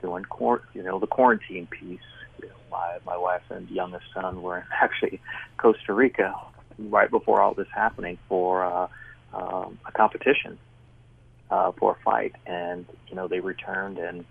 [0.02, 2.00] doing quar- you know the quarantine piece.
[2.42, 5.22] You know, my my wife and youngest son were actually
[5.58, 6.36] Costa Rica
[6.78, 8.88] right before all this happening for uh,
[9.34, 10.58] um, a competition
[11.52, 14.26] uh, for a fight, and you know they returned and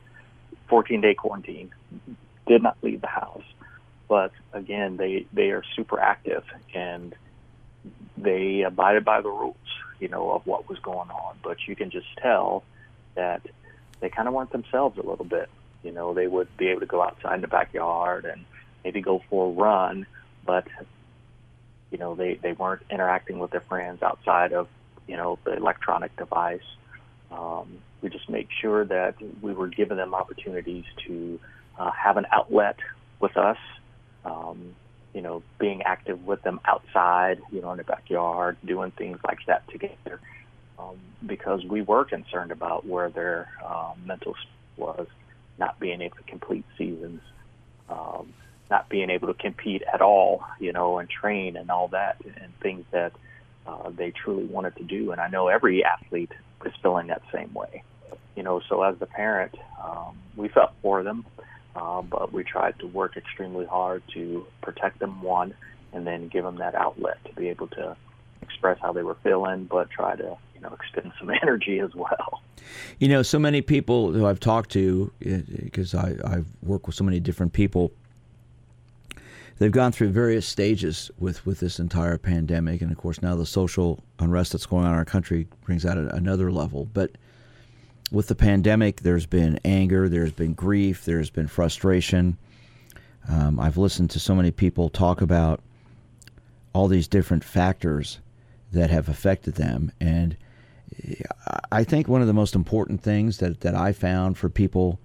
[0.69, 1.71] 14 day quarantine,
[2.47, 3.45] did not leave the house
[4.11, 6.43] but again, they they are super active
[6.75, 7.15] and
[8.17, 9.55] they abided by the rules,
[10.01, 11.37] you know, of what was going on.
[11.45, 12.65] But you can just tell
[13.15, 13.47] that
[14.01, 15.49] they kind of weren't themselves a little bit.
[15.85, 18.45] You know, they would be able to go outside in the backyard and
[18.83, 20.07] maybe go for a run,
[20.45, 20.67] but
[21.93, 24.67] you know, they they weren't interacting with their friends outside of
[25.07, 26.67] you know the electronic device.
[27.31, 31.39] Um, we just make sure that we were giving them opportunities to
[31.79, 32.77] uh, have an outlet
[33.21, 33.59] with us
[34.25, 34.75] um,
[35.15, 39.39] you know, being active with them outside, you know, in the backyard, doing things like
[39.47, 40.21] that together,
[40.79, 44.35] um, because we were concerned about where their um, mental
[44.77, 45.07] was,
[45.59, 47.21] not being able to complete seasons,
[47.89, 48.33] um,
[48.71, 52.53] not being able to compete at all, you know, and train and all that, and
[52.61, 53.13] things that
[53.67, 55.11] uh, they truly wanted to do.
[55.11, 56.33] And I know every athlete
[56.65, 57.83] is feeling that same way,
[58.37, 58.61] you know.
[58.69, 61.25] So as the parent, um, we felt for them
[61.77, 65.55] uh, but we tried to work extremely hard to protect them one
[65.93, 67.97] and then give them that outlet to be able to
[68.43, 72.43] express how they were feeling but try to you know extend some energy as well
[72.99, 77.05] You know, so many people who I've talked to, because I, I've worked with so
[77.05, 77.91] many different people,
[79.61, 83.47] they've gone through various stages with, with this entire pandemic, and of course now the
[83.47, 86.89] social unrest that's going on in our country brings out another level.
[86.93, 87.13] But
[88.11, 92.39] with the pandemic, there's been anger, there's been grief, there's been frustration.
[93.29, 95.61] Um, I've listened to so many people talk about
[96.73, 98.19] all these different factors
[98.73, 100.37] that have affected them, and
[101.71, 104.99] I think one of the most important things that, that I found for people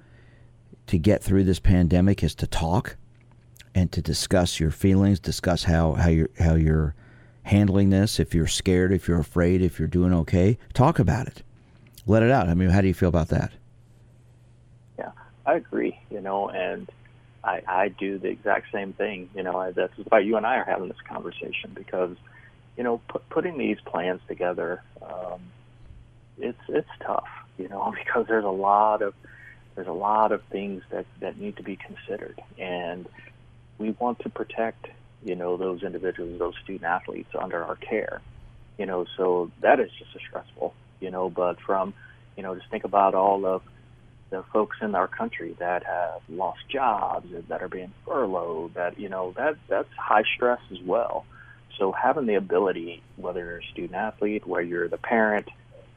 [0.88, 2.96] to get through this pandemic is to talk
[3.76, 6.96] and to discuss your feelings, discuss how, how you're how you're
[7.44, 11.44] handling this, if you're scared, if you're afraid, if you're doing okay, talk about it.
[12.08, 12.50] Let it out.
[12.50, 13.52] I mean, how do you feel about that?
[14.98, 15.12] Yeah,
[15.46, 16.90] I agree, you know, and
[17.44, 20.64] I I do the exact same thing, you know, that's why you and I are
[20.64, 22.16] having this conversation because
[22.78, 25.40] you know, put, putting these plans together um,
[26.38, 29.14] it's it's tough, you know, because there's a lot of
[29.76, 33.08] there's a lot of things that that need to be considered, and
[33.78, 34.88] we want to protect,
[35.24, 38.22] you know, those individuals, those student athletes under our care,
[38.78, 39.06] you know.
[39.18, 41.30] So that is just stressful, you know.
[41.30, 41.94] But from,
[42.38, 43.62] you know, just think about all of
[44.30, 49.10] the folks in our country that have lost jobs, that are being furloughed, that you
[49.10, 51.26] know, that that's high stress as well.
[51.78, 55.50] So having the ability, whether you're a student athlete, whether you're the parent,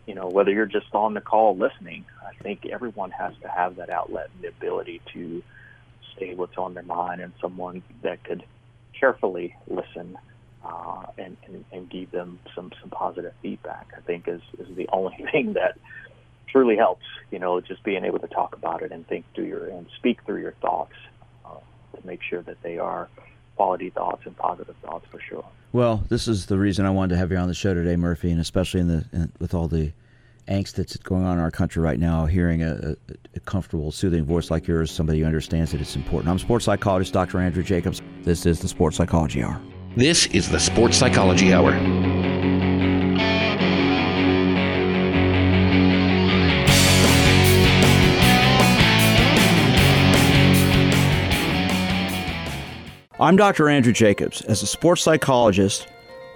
[0.07, 3.77] you know, whether you're just on the call listening, I think everyone has to have
[3.77, 5.43] that outlet and the ability to
[6.19, 8.45] say what's on their mind and someone that could
[8.99, 10.17] carefully listen
[10.65, 14.89] uh, and, and, and give them some, some positive feedback, I think is, is the
[14.93, 15.79] only thing that
[16.49, 19.69] truly helps, you know, just being able to talk about it and think through your,
[19.69, 20.95] and speak through your thoughts
[21.45, 21.59] uh,
[21.97, 23.09] to make sure that they are
[23.57, 25.45] quality thoughts and positive thoughts for sure.
[25.73, 28.31] Well, this is the reason I wanted to have you on the show today, Murphy,
[28.31, 29.93] and especially in the in, with all the
[30.49, 32.97] angst that's going on in our country right now, hearing a, a,
[33.37, 36.31] a, comfortable, soothing voice like yours, somebody who understands that it's important.
[36.31, 37.39] I'm sports psychologist Dr.
[37.39, 38.03] Andrew Jacobs.
[38.23, 39.61] This is the Sports Psychology Hour.
[39.97, 41.73] This is the Sports Psychology Hour.
[53.21, 53.69] I'm Dr.
[53.69, 54.43] Andrew Jacobs.
[54.43, 55.89] As a sports psychologist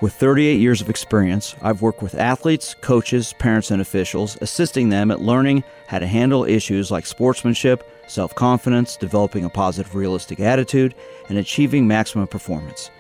[0.03, 5.13] with 38 years of experience, I've worked with athletes, coaches, parents, and officials, assisting them
[5.13, 10.97] at learning how to handle issues like sportsmanship, self confidence, developing a positive, realistic attitude,
[11.29, 12.91] and achieving maximum performance.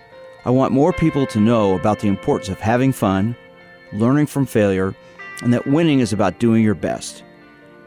[0.44, 3.34] I want more people to know about the importance of having fun,
[3.92, 4.94] learning from failure,
[5.42, 7.24] and that winning is about doing your best.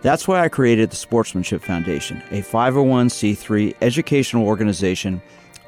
[0.02, 5.22] That's why I created the Sportsmanship Foundation, a 501c3 educational organization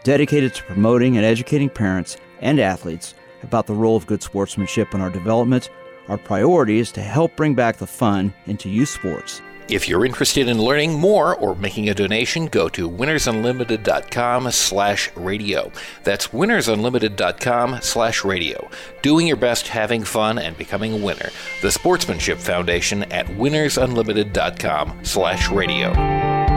[0.03, 3.13] dedicated to promoting and educating parents and athletes
[3.47, 5.69] about the role of good sportsmanship in our development.
[6.07, 9.41] Our priority is to help bring back the fun into youth sports.
[9.69, 15.71] If you're interested in learning more or making a donation, go to winnersunlimited.com slash radio.
[16.05, 18.69] That's winnersunlimited.com slash radio.
[19.01, 21.31] Doing your best, having fun, and becoming a winner.
[21.61, 26.56] The Sportsmanship Foundation at winnersunlimited.com slash radio.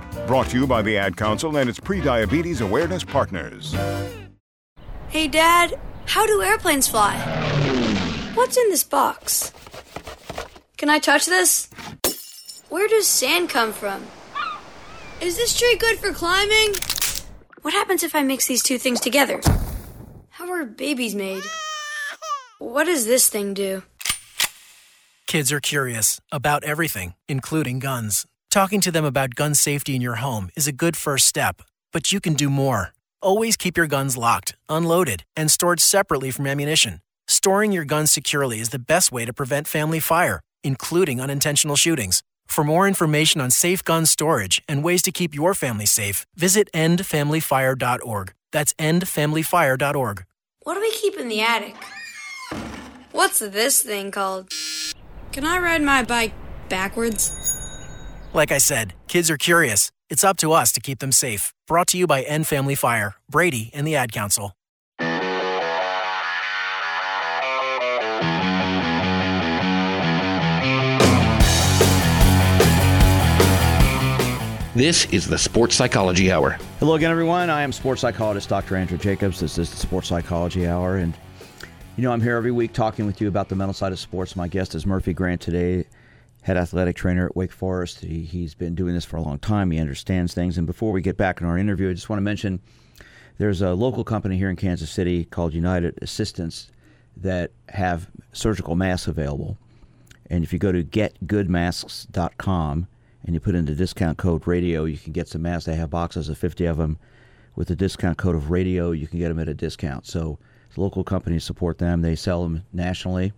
[0.27, 3.75] Brought to you by the Ad Council and its pre-diabetes Awareness Partners.
[5.09, 7.17] Hey, Dad, how do airplanes fly?
[8.33, 9.51] What's in this box?
[10.77, 11.69] Can I touch this?
[12.69, 14.05] Where does sand come from?
[15.19, 16.73] Is this tree good for climbing?
[17.61, 19.41] What happens if I mix these two things together?
[20.29, 21.43] How are babies made?
[22.59, 23.83] What does this thing do?
[25.27, 28.25] Kids are curious about everything, including guns.
[28.51, 31.61] Talking to them about gun safety in your home is a good first step,
[31.93, 32.93] but you can do more.
[33.21, 36.99] Always keep your guns locked, unloaded, and stored separately from ammunition.
[37.29, 42.23] Storing your guns securely is the best way to prevent family fire, including unintentional shootings.
[42.45, 46.69] For more information on safe gun storage and ways to keep your family safe, visit
[46.73, 48.33] endfamilyfire.org.
[48.51, 50.25] That's endfamilyfire.org.
[50.63, 51.77] What do we keep in the attic?
[53.13, 54.51] What's this thing called?
[55.31, 56.33] Can I ride my bike
[56.67, 57.60] backwards?
[58.33, 59.91] Like I said, kids are curious.
[60.09, 61.53] It's up to us to keep them safe.
[61.67, 64.53] Brought to you by End Family Fire, Brady, and the Ad Council.
[74.73, 76.57] This is the Sports Psychology Hour.
[76.79, 77.49] Hello again, everyone.
[77.49, 78.77] I am sports psychologist Dr.
[78.77, 79.41] Andrew Jacobs.
[79.41, 80.95] This is the Sports Psychology Hour.
[80.95, 81.13] And,
[81.97, 84.37] you know, I'm here every week talking with you about the mental side of sports.
[84.37, 85.85] My guest is Murphy Grant today,
[86.41, 88.01] head athletic trainer at Wake Forest.
[88.01, 90.57] He, he's been doing this for a long time, he understands things.
[90.57, 92.59] And before we get back in our interview, I just want to mention
[93.37, 96.71] there's a local company here in Kansas City called United Assistance
[97.17, 99.57] that have surgical masks available.
[100.29, 102.87] And if you go to getgoodmasks.com,
[103.23, 105.65] and you put in the discount code radio, you can get some masks.
[105.65, 106.97] They have boxes of 50 of them.
[107.55, 110.07] With the discount code of radio, you can get them at a discount.
[110.07, 110.39] So
[110.75, 112.01] local companies support them.
[112.01, 113.33] They sell them nationally.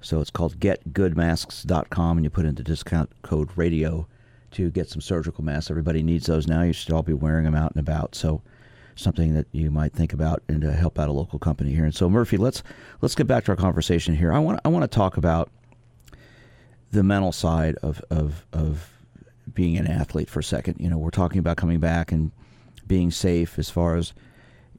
[0.00, 4.06] So it's called getgoodmasks.com, and you put in the discount code radio
[4.52, 5.70] to get some surgical masks.
[5.70, 6.62] Everybody needs those now.
[6.62, 8.14] You should all be wearing them out and about.
[8.14, 8.42] So
[8.96, 11.84] something that you might think about and to help out a local company here.
[11.84, 12.62] And so Murphy, let's
[13.00, 14.32] let's get back to our conversation here.
[14.32, 15.50] I want I want to talk about
[16.90, 18.90] the mental side of of of
[19.52, 20.76] being an athlete for a second.
[20.78, 22.30] You know, we're talking about coming back and
[22.86, 24.12] being safe as far as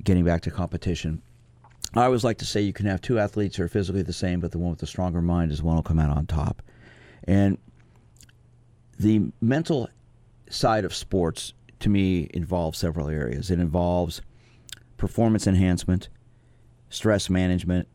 [0.04, 1.22] getting back to competition.
[1.94, 4.40] I always like to say you can have two athletes who are physically the same,
[4.40, 6.62] but the one with the stronger mind is the one who'll come out on top.
[7.26, 7.58] And
[8.98, 9.90] the mental
[10.50, 13.52] side of sports, to me, involves several areas.
[13.52, 14.22] It involves
[14.98, 16.08] performance enhancement,
[16.90, 17.88] stress management,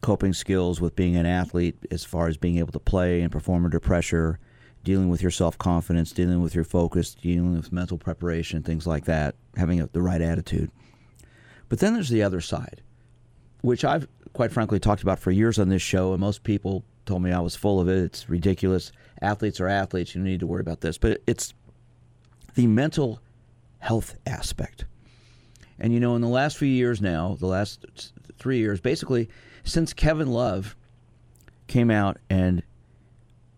[0.00, 3.64] coping skills with being an athlete as far as being able to play and perform
[3.64, 4.38] under pressure,
[4.84, 9.04] dealing with your self confidence, dealing with your focus, dealing with mental preparation, things like
[9.04, 10.70] that, having the right attitude.
[11.68, 12.82] But then there's the other side,
[13.64, 17.22] which I've quite frankly talked about for years on this show, and most people told
[17.22, 17.96] me I was full of it.
[17.96, 18.92] It's ridiculous.
[19.22, 20.14] Athletes are athletes.
[20.14, 20.98] You don't need to worry about this.
[20.98, 21.54] But it's
[22.56, 23.20] the mental
[23.78, 24.84] health aspect.
[25.78, 27.86] And you know, in the last few years now, the last
[28.36, 29.30] three years, basically,
[29.64, 30.76] since Kevin Love
[31.66, 32.62] came out and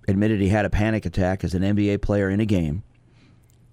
[0.06, 2.84] admitted he had a panic attack as an NBA player in a game,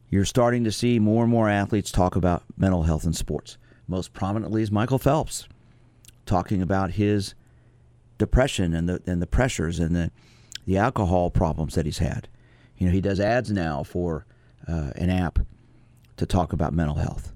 [0.09, 3.59] you're starting to see more and more athletes talk about mental health in sports.
[3.87, 5.47] Most prominently is Michael Phelps
[6.25, 7.35] talking about his
[8.17, 10.11] depression and the and the pressures and the
[10.65, 12.27] the alcohol problems that he's had.
[12.77, 14.25] You know, he does ads now for
[14.67, 15.39] uh, an app
[16.17, 17.33] to talk about mental health.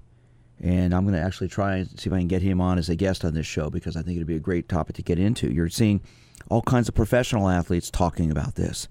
[0.60, 2.88] And I'm going to actually try and see if I can get him on as
[2.88, 5.18] a guest on this show because I think it'd be a great topic to get
[5.18, 5.52] into.
[5.52, 6.00] You're seeing
[6.50, 8.88] all kinds of professional athletes talking about this.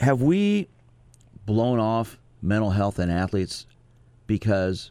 [0.00, 0.68] Have we
[1.44, 3.66] blown off mental health in athletes
[4.26, 4.90] because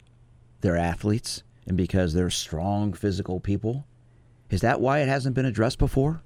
[0.62, 3.86] they're athletes and because they're strong physical people?
[4.50, 6.22] Is that why it hasn't been addressed before?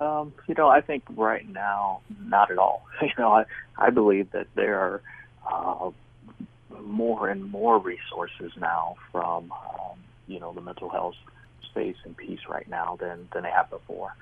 [0.00, 2.86] Um, you know, I think right now, not at all.
[3.02, 3.44] You know, I,
[3.76, 5.02] I believe that there are
[5.50, 5.90] uh,
[6.80, 9.98] more and more resources now from, um,
[10.28, 11.16] you know, the mental health
[11.68, 14.14] space and piece right now than, than they have before.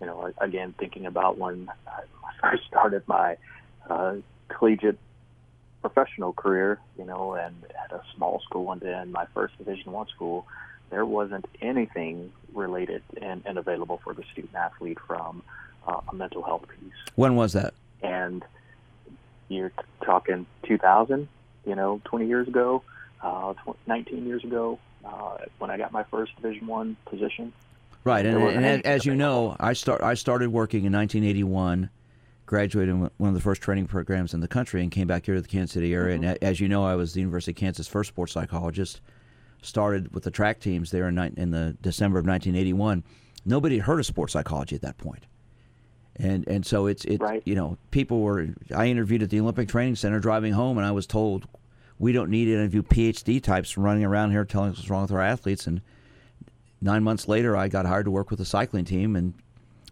[0.00, 2.02] You know, again, thinking about when I
[2.40, 3.36] first started my
[3.88, 4.16] uh,
[4.48, 4.98] collegiate
[5.80, 7.54] professional career, you know, and
[7.84, 10.46] at a small school and then my first Division One school,
[10.90, 15.42] there wasn't anything related and, and available for the student athlete from
[15.86, 16.92] uh, a mental health piece.
[17.14, 17.74] When was that?
[18.02, 18.44] And
[19.48, 19.72] you're
[20.04, 21.28] talking 2000,
[21.66, 22.82] you know, 20 years ago,
[23.22, 23.54] uh,
[23.86, 27.52] 19 years ago, uh, when I got my first Division One position.
[28.04, 31.90] Right, and, and, and as you know, I start I started working in 1981,
[32.48, 35.36] graduated in one of the first training programs in the country, and came back here
[35.36, 36.16] to the Kansas City area.
[36.16, 36.24] Mm-hmm.
[36.24, 39.00] And as you know, I was the University of Kansas first sports psychologist.
[39.60, 43.02] Started with the track teams there in, in the December of 1981.
[43.44, 45.26] Nobody had heard of sports psychology at that point
[46.18, 47.42] and and so it's it right.
[47.44, 50.90] you know people were I interviewed at the Olympic Training Center driving home and I
[50.90, 51.46] was told
[51.98, 55.02] we don't need any of you PhD types running around here telling us what's wrong
[55.02, 55.80] with our athletes and
[56.80, 59.34] nine months later I got hired to work with the cycling team and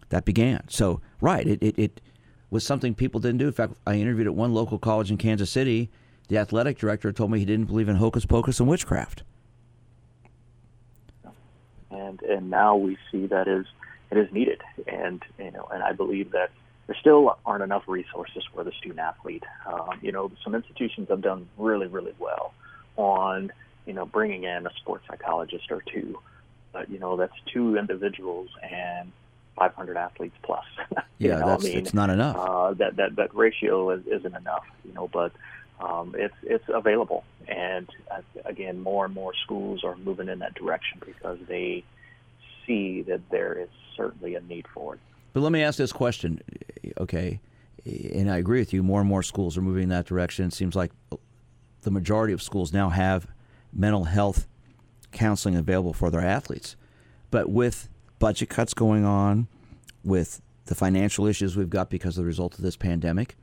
[0.09, 2.01] that began so right it, it, it
[2.49, 5.51] was something people didn't do in fact I interviewed at one local college in Kansas
[5.51, 5.89] City
[6.27, 9.23] the athletic director told me he didn't believe in hocus pocus and witchcraft
[11.91, 13.65] and and now we see that as
[14.11, 14.61] it is needed.
[14.87, 16.51] And you know, and I believe that
[16.87, 19.43] there still aren't enough resources for the student athlete.
[19.65, 22.53] Um, you know, some institutions have done really, really well
[22.95, 23.51] on
[23.85, 26.19] you know bringing in a sports psychologist or two,
[26.71, 29.11] but you know that's two individuals and
[29.57, 30.65] 500 athletes plus.
[31.17, 32.35] yeah, that's I mean, it's not enough.
[32.37, 34.65] Uh, that that that ratio is, isn't enough.
[34.85, 35.31] You know, but
[35.79, 40.55] um, it's it's available, and uh, again, more and more schools are moving in that
[40.55, 41.83] direction because they
[42.65, 44.99] see that there is certainly a need for it.
[45.33, 46.41] But let me ask this question,
[46.99, 47.39] okay?
[47.85, 48.83] And I agree with you.
[48.83, 50.45] More and more schools are moving in that direction.
[50.45, 50.91] It seems like
[51.81, 53.27] the majority of schools now have
[53.71, 54.47] mental health
[55.11, 56.75] counseling available for their athletes.
[57.31, 57.87] But with
[58.19, 59.47] budget cuts going on,
[60.03, 63.35] with the financial issues we've got because of the result of this pandemic,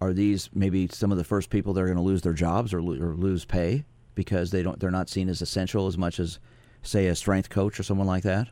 [0.00, 2.72] are these maybe some of the first people that are going to lose their jobs
[2.72, 6.38] or, or lose pay because they don't they're not seen as essential as much as
[6.82, 8.48] say a strength coach or someone like that?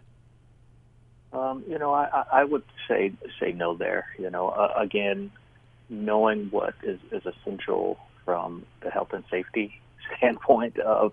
[1.32, 4.06] Um, you know, I, I would say say no there.
[4.18, 5.30] You know, uh, again,
[5.88, 9.80] knowing what is, is essential from the health and safety
[10.18, 11.12] standpoint of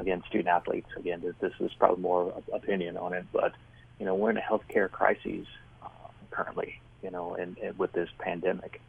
[0.00, 0.88] again student athletes.
[0.96, 3.52] Again, this is probably more opinion on it, but
[3.98, 5.46] you know, we're in a healthcare crisis
[5.82, 5.88] uh,
[6.30, 6.80] currently.
[7.02, 8.80] You know, and, and with this pandemic,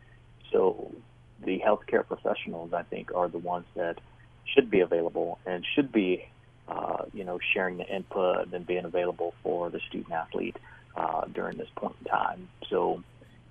[0.51, 0.93] so
[1.43, 3.99] the healthcare professionals, I think, are the ones that
[4.45, 6.25] should be available and should be
[6.67, 10.55] uh, you know, sharing the input and being available for the student athlete
[10.95, 12.49] uh, during this point in time.
[12.69, 13.03] So,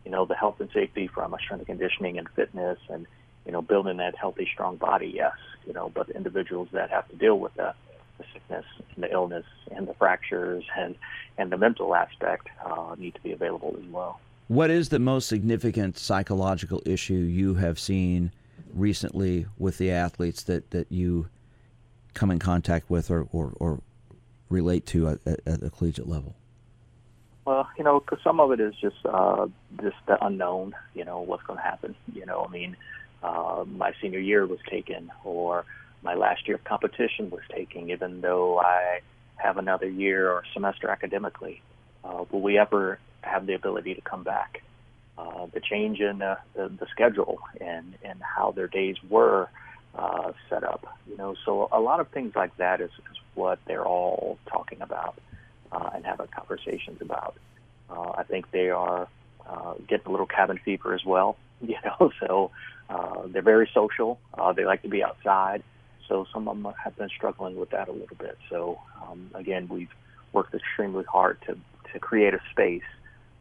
[0.04, 3.06] you know, the health and safety from a strength and conditioning and fitness and,
[3.50, 5.32] you know, building that healthy, strong body, yes,
[5.66, 7.74] you know, but individuals that have to deal with the,
[8.18, 10.94] the sickness and the illness and the fractures and,
[11.36, 14.20] and the mental aspect uh, need to be available as well.
[14.46, 18.30] What is the most significant psychological issue you have seen
[18.72, 21.28] recently with the athletes that, that you
[22.14, 23.80] come in contact with or, or, or
[24.48, 26.36] relate to at, at, the collegiate level?
[27.44, 29.48] Well, you know, cause some of it is just uh,
[29.82, 30.74] just the unknown.
[30.94, 31.96] You know, what's going to happen.
[32.12, 32.76] You know, I mean,
[33.22, 35.64] uh, my senior year was taken, or
[36.02, 39.00] my last year of competition was taken, even though I
[39.36, 41.62] have another year or semester academically.
[42.04, 44.62] Uh, will we ever have the ability to come back?
[45.18, 49.50] Uh, the change in uh, the, the schedule and, and how their days were
[49.94, 50.98] uh, set up.
[51.08, 54.80] You know, so a lot of things like that is, is what they're all talking
[54.80, 55.18] about
[55.72, 57.34] uh, and having conversations about.
[57.90, 59.08] Uh, I think they are
[59.46, 61.36] uh, getting a little cabin fever as well.
[61.62, 62.52] You know, so
[62.90, 64.18] uh, they're very social.
[64.36, 65.62] Uh, they like to be outside.
[66.08, 68.36] So some of them have been struggling with that a little bit.
[68.50, 69.94] So um, again, we've
[70.32, 71.56] worked extremely hard to
[71.92, 72.88] to create a space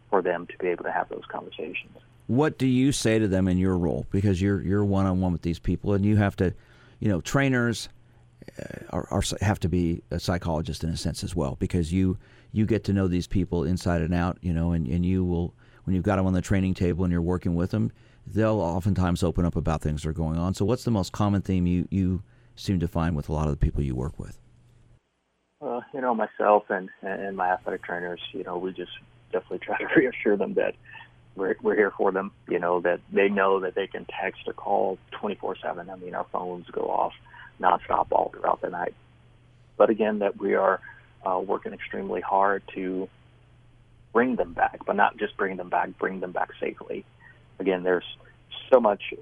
[0.10, 1.98] for them to be able to have those conversations
[2.30, 4.06] what do you say to them in your role?
[4.12, 6.54] Because you're you're one on one with these people, and you have to,
[7.00, 7.90] you know, trainers
[8.62, 12.20] uh, are, are, have to be a psychologist in a sense as well, because you
[12.52, 15.56] you get to know these people inside and out, you know, and, and you will
[15.86, 17.92] when you've got them on the training table and you're working with them,
[18.34, 20.54] they'll oftentimes open up about things that are going on.
[20.54, 22.24] So, what's the most common theme you you
[22.56, 24.38] seem to find with a lot of the people you work with?
[25.60, 28.92] Well, you know, myself and and my athletic trainers, you know, we just
[29.32, 30.76] definitely try to reassure them that
[31.36, 32.32] we're, we're here for them.
[32.48, 35.90] You know that they know that they can text or call 24/7.
[35.90, 37.14] I mean, our phones go off
[37.60, 38.94] nonstop all throughout the night.
[39.78, 40.82] But again, that we are
[41.26, 43.10] uh, working extremely hard to
[44.14, 47.06] bring them back, but not just bring them back, bring them back safely.
[47.60, 48.06] Again, there's
[48.72, 49.14] so much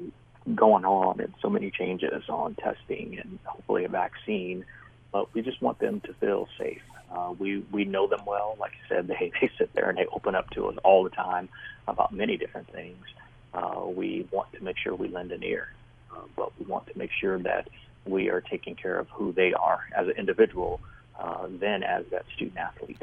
[0.55, 4.65] going on and so many changes on testing and hopefully a vaccine,
[5.11, 6.81] but we just want them to feel safe.
[7.11, 8.55] Uh, we we know them well.
[8.59, 11.09] Like I said, they they sit there and they open up to us all the
[11.09, 11.49] time
[11.88, 13.03] about many different things.
[13.53, 15.69] Uh, we want to make sure we lend an ear,
[16.11, 17.67] uh, but we want to make sure that
[18.05, 20.79] we are taking care of who they are as an individual,
[21.19, 23.01] uh, then as that student athlete,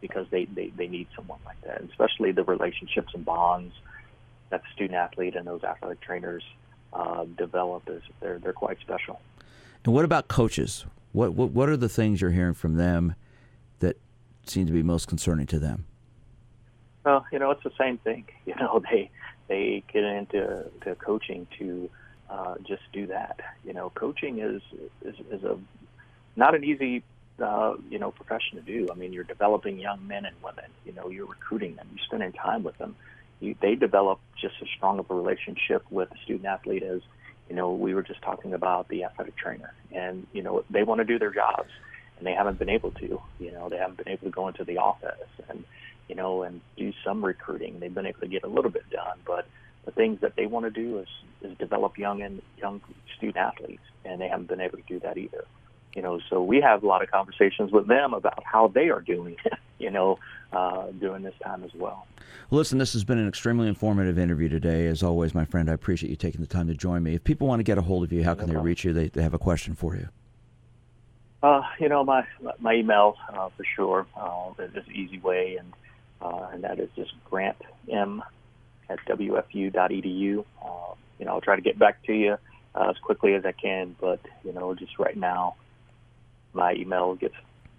[0.00, 3.74] because they, they they need someone like that, especially the relationships and bonds
[4.50, 6.42] that the student athlete and those athletic trainers
[6.92, 9.20] uh, develop is they're they're quite special.
[9.84, 10.86] And what about coaches?
[11.12, 13.14] What, what what are the things you're hearing from them
[13.80, 13.96] that
[14.46, 15.84] seem to be most concerning to them?
[17.04, 18.24] Well, you know, it's the same thing.
[18.46, 19.10] You know, they
[19.46, 21.90] they get into to coaching to
[22.30, 23.40] uh, just do that.
[23.64, 24.62] You know, coaching is
[25.02, 25.58] is, is a
[26.36, 27.02] not an easy
[27.42, 28.88] uh, you know profession to do.
[28.90, 30.70] I mean, you're developing young men and women.
[30.86, 31.88] You know, you're recruiting them.
[31.94, 32.96] You're spending time with them.
[33.40, 37.00] You, they develop just as strong of a relationship with the student athlete as
[37.48, 39.72] you know we were just talking about the athletic trainer.
[39.92, 41.70] And you know, they want to do their jobs,
[42.18, 43.20] and they haven't been able to.
[43.38, 45.64] You know, they haven't been able to go into the office and
[46.08, 47.78] you know, and do some recruiting.
[47.80, 49.46] They've been able to get a little bit done, but
[49.84, 51.08] the things that they want to do is,
[51.42, 52.80] is develop young and young
[53.16, 55.44] student athletes, and they haven't been able to do that either.
[55.94, 59.00] You know, so we have a lot of conversations with them about how they are
[59.00, 59.36] doing,
[59.78, 60.18] you know,
[60.52, 62.06] uh, during this time as well.
[62.50, 64.86] Listen, this has been an extremely informative interview today.
[64.86, 67.14] As always, my friend, I appreciate you taking the time to join me.
[67.14, 68.92] If people want to get a hold of you, how can no they reach you?
[68.92, 70.08] They, they have a question for you.
[71.42, 72.24] Uh, you know, my
[72.58, 75.72] my email uh, for sure uh, is an easy way, and
[76.20, 77.56] uh, and that is just Grant
[77.88, 78.22] M
[78.88, 80.44] at WFU.edu.
[80.64, 82.38] Uh, you know, I'll try to get back to you
[82.74, 83.94] uh, as quickly as I can.
[84.00, 85.54] But you know, just right now,
[86.54, 87.34] my email gets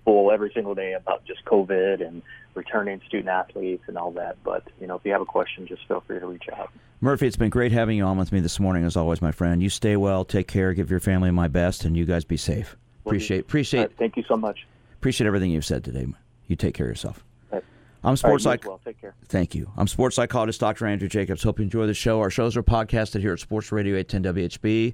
[0.06, 2.22] full every single day about just COVID and
[2.56, 4.38] returning student athletes and all that.
[4.44, 6.72] But you know, if you have a question, just feel free to reach out.
[7.02, 9.64] Murphy, it's been great having you on with me this morning, as always, my friend.
[9.64, 12.76] You stay well, take care, give your family my best, and you guys be safe.
[13.06, 13.80] Appreciate appreciate.
[13.82, 14.68] Right, thank you so much.
[14.98, 16.06] Appreciate everything you've said today.
[16.48, 17.24] You take care of yourself.
[17.52, 17.64] Right.
[18.04, 18.68] I'm sports right, psych.
[18.68, 18.82] well.
[18.84, 19.16] Take care.
[19.28, 19.72] Thank you.
[19.78, 20.86] I'm sports psychologist Dr.
[20.86, 21.42] Andrew Jacobs.
[21.42, 22.20] Hope you enjoy the show.
[22.20, 24.94] Our shows are podcasted here at Sports Radio 810 WHB.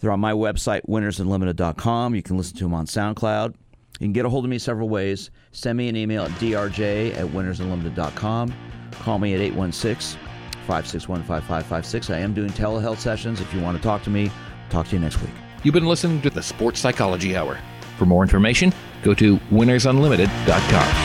[0.00, 2.14] They're on my website, winnersunlimited.com.
[2.14, 3.54] You can listen to them on SoundCloud.
[4.00, 5.30] You can get a hold of me several ways.
[5.52, 8.54] Send me an email at drj at winnersunlimited.com.
[8.92, 10.18] Call me at 816
[10.66, 12.10] 561 5556.
[12.10, 13.40] I am doing telehealth sessions.
[13.40, 14.30] If you want to talk to me,
[14.70, 15.30] talk to you next week.
[15.62, 17.58] You've been listening to the Sports Psychology Hour.
[17.98, 18.72] For more information,
[19.02, 21.03] go to winnersunlimited.com.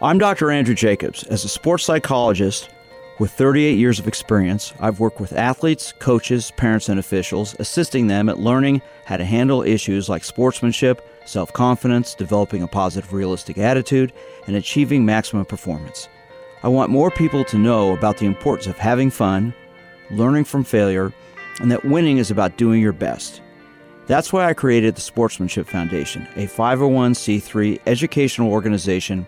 [0.00, 0.52] I'm Dr.
[0.52, 1.24] Andrew Jacobs.
[1.24, 2.70] As a sports psychologist
[3.18, 8.28] with 38 years of experience, I've worked with athletes, coaches, parents, and officials, assisting them
[8.28, 14.12] at learning how to handle issues like sportsmanship, self confidence, developing a positive, realistic attitude,
[14.46, 16.08] and achieving maximum performance.
[16.62, 19.52] I want more people to know about the importance of having fun,
[20.12, 21.12] learning from failure,
[21.58, 23.42] and that winning is about doing your best.
[24.06, 29.26] That's why I created the Sportsmanship Foundation, a 501c3 educational organization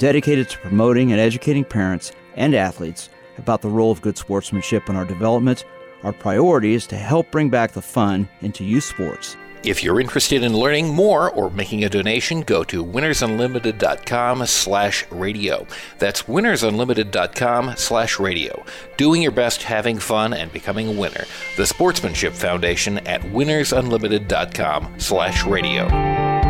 [0.00, 4.96] dedicated to promoting and educating parents and athletes about the role of good sportsmanship in
[4.96, 5.64] our development.
[6.02, 9.36] Our priority is to help bring back the fun into youth sports.
[9.62, 15.66] If you're interested in learning more or making a donation, go to winnersunlimited.com slash radio.
[15.98, 18.64] That's winnersunlimited.com slash radio.
[18.96, 21.24] Doing your best, having fun, and becoming a winner.
[21.58, 26.49] The Sportsmanship Foundation at winnersunlimited.com slash radio.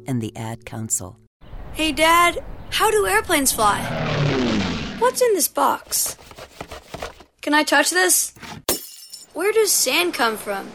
[0.11, 1.17] and the Ad Council.
[1.73, 3.81] Hey, Dad, how do airplanes fly?
[4.99, 6.17] What's in this box?
[7.41, 8.33] Can I touch this?
[9.33, 10.69] Where does sand come from?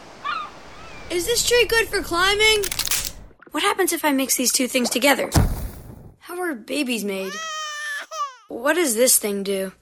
[1.11, 2.65] Is this tree good for climbing?
[3.53, 5.31] What happens if I mix these two things together?
[6.19, 7.33] How are babies made?
[8.49, 9.73] What does this thing do?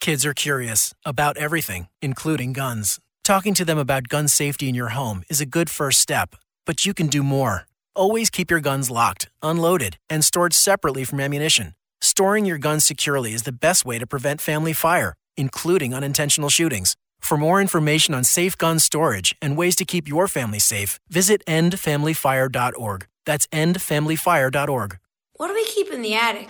[0.00, 3.00] Kids are curious about everything, including guns.
[3.24, 6.84] Talking to them about gun safety in your home is a good first step, but
[6.84, 7.66] you can do more.
[7.96, 11.74] Always keep your guns locked, unloaded, and stored separately from ammunition.
[12.00, 16.96] Storing your guns securely is the best way to prevent family fire, including unintentional shootings.
[17.20, 21.42] For more information on safe gun storage and ways to keep your family safe, visit
[21.46, 23.06] endfamilyfire.org.
[23.26, 24.98] That's endfamilyfire.org.
[25.34, 26.48] What do we keep in the attic?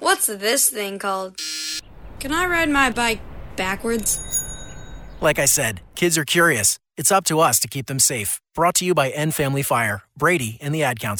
[0.00, 1.40] What's this thing called?
[2.20, 3.20] Can I ride my bike
[3.56, 4.20] backwards?
[5.20, 6.78] Like I said, kids are curious.
[6.96, 8.40] It's up to us to keep them safe.
[8.54, 11.12] Brought to you by End Family Fire, Brady, and the Ad Council.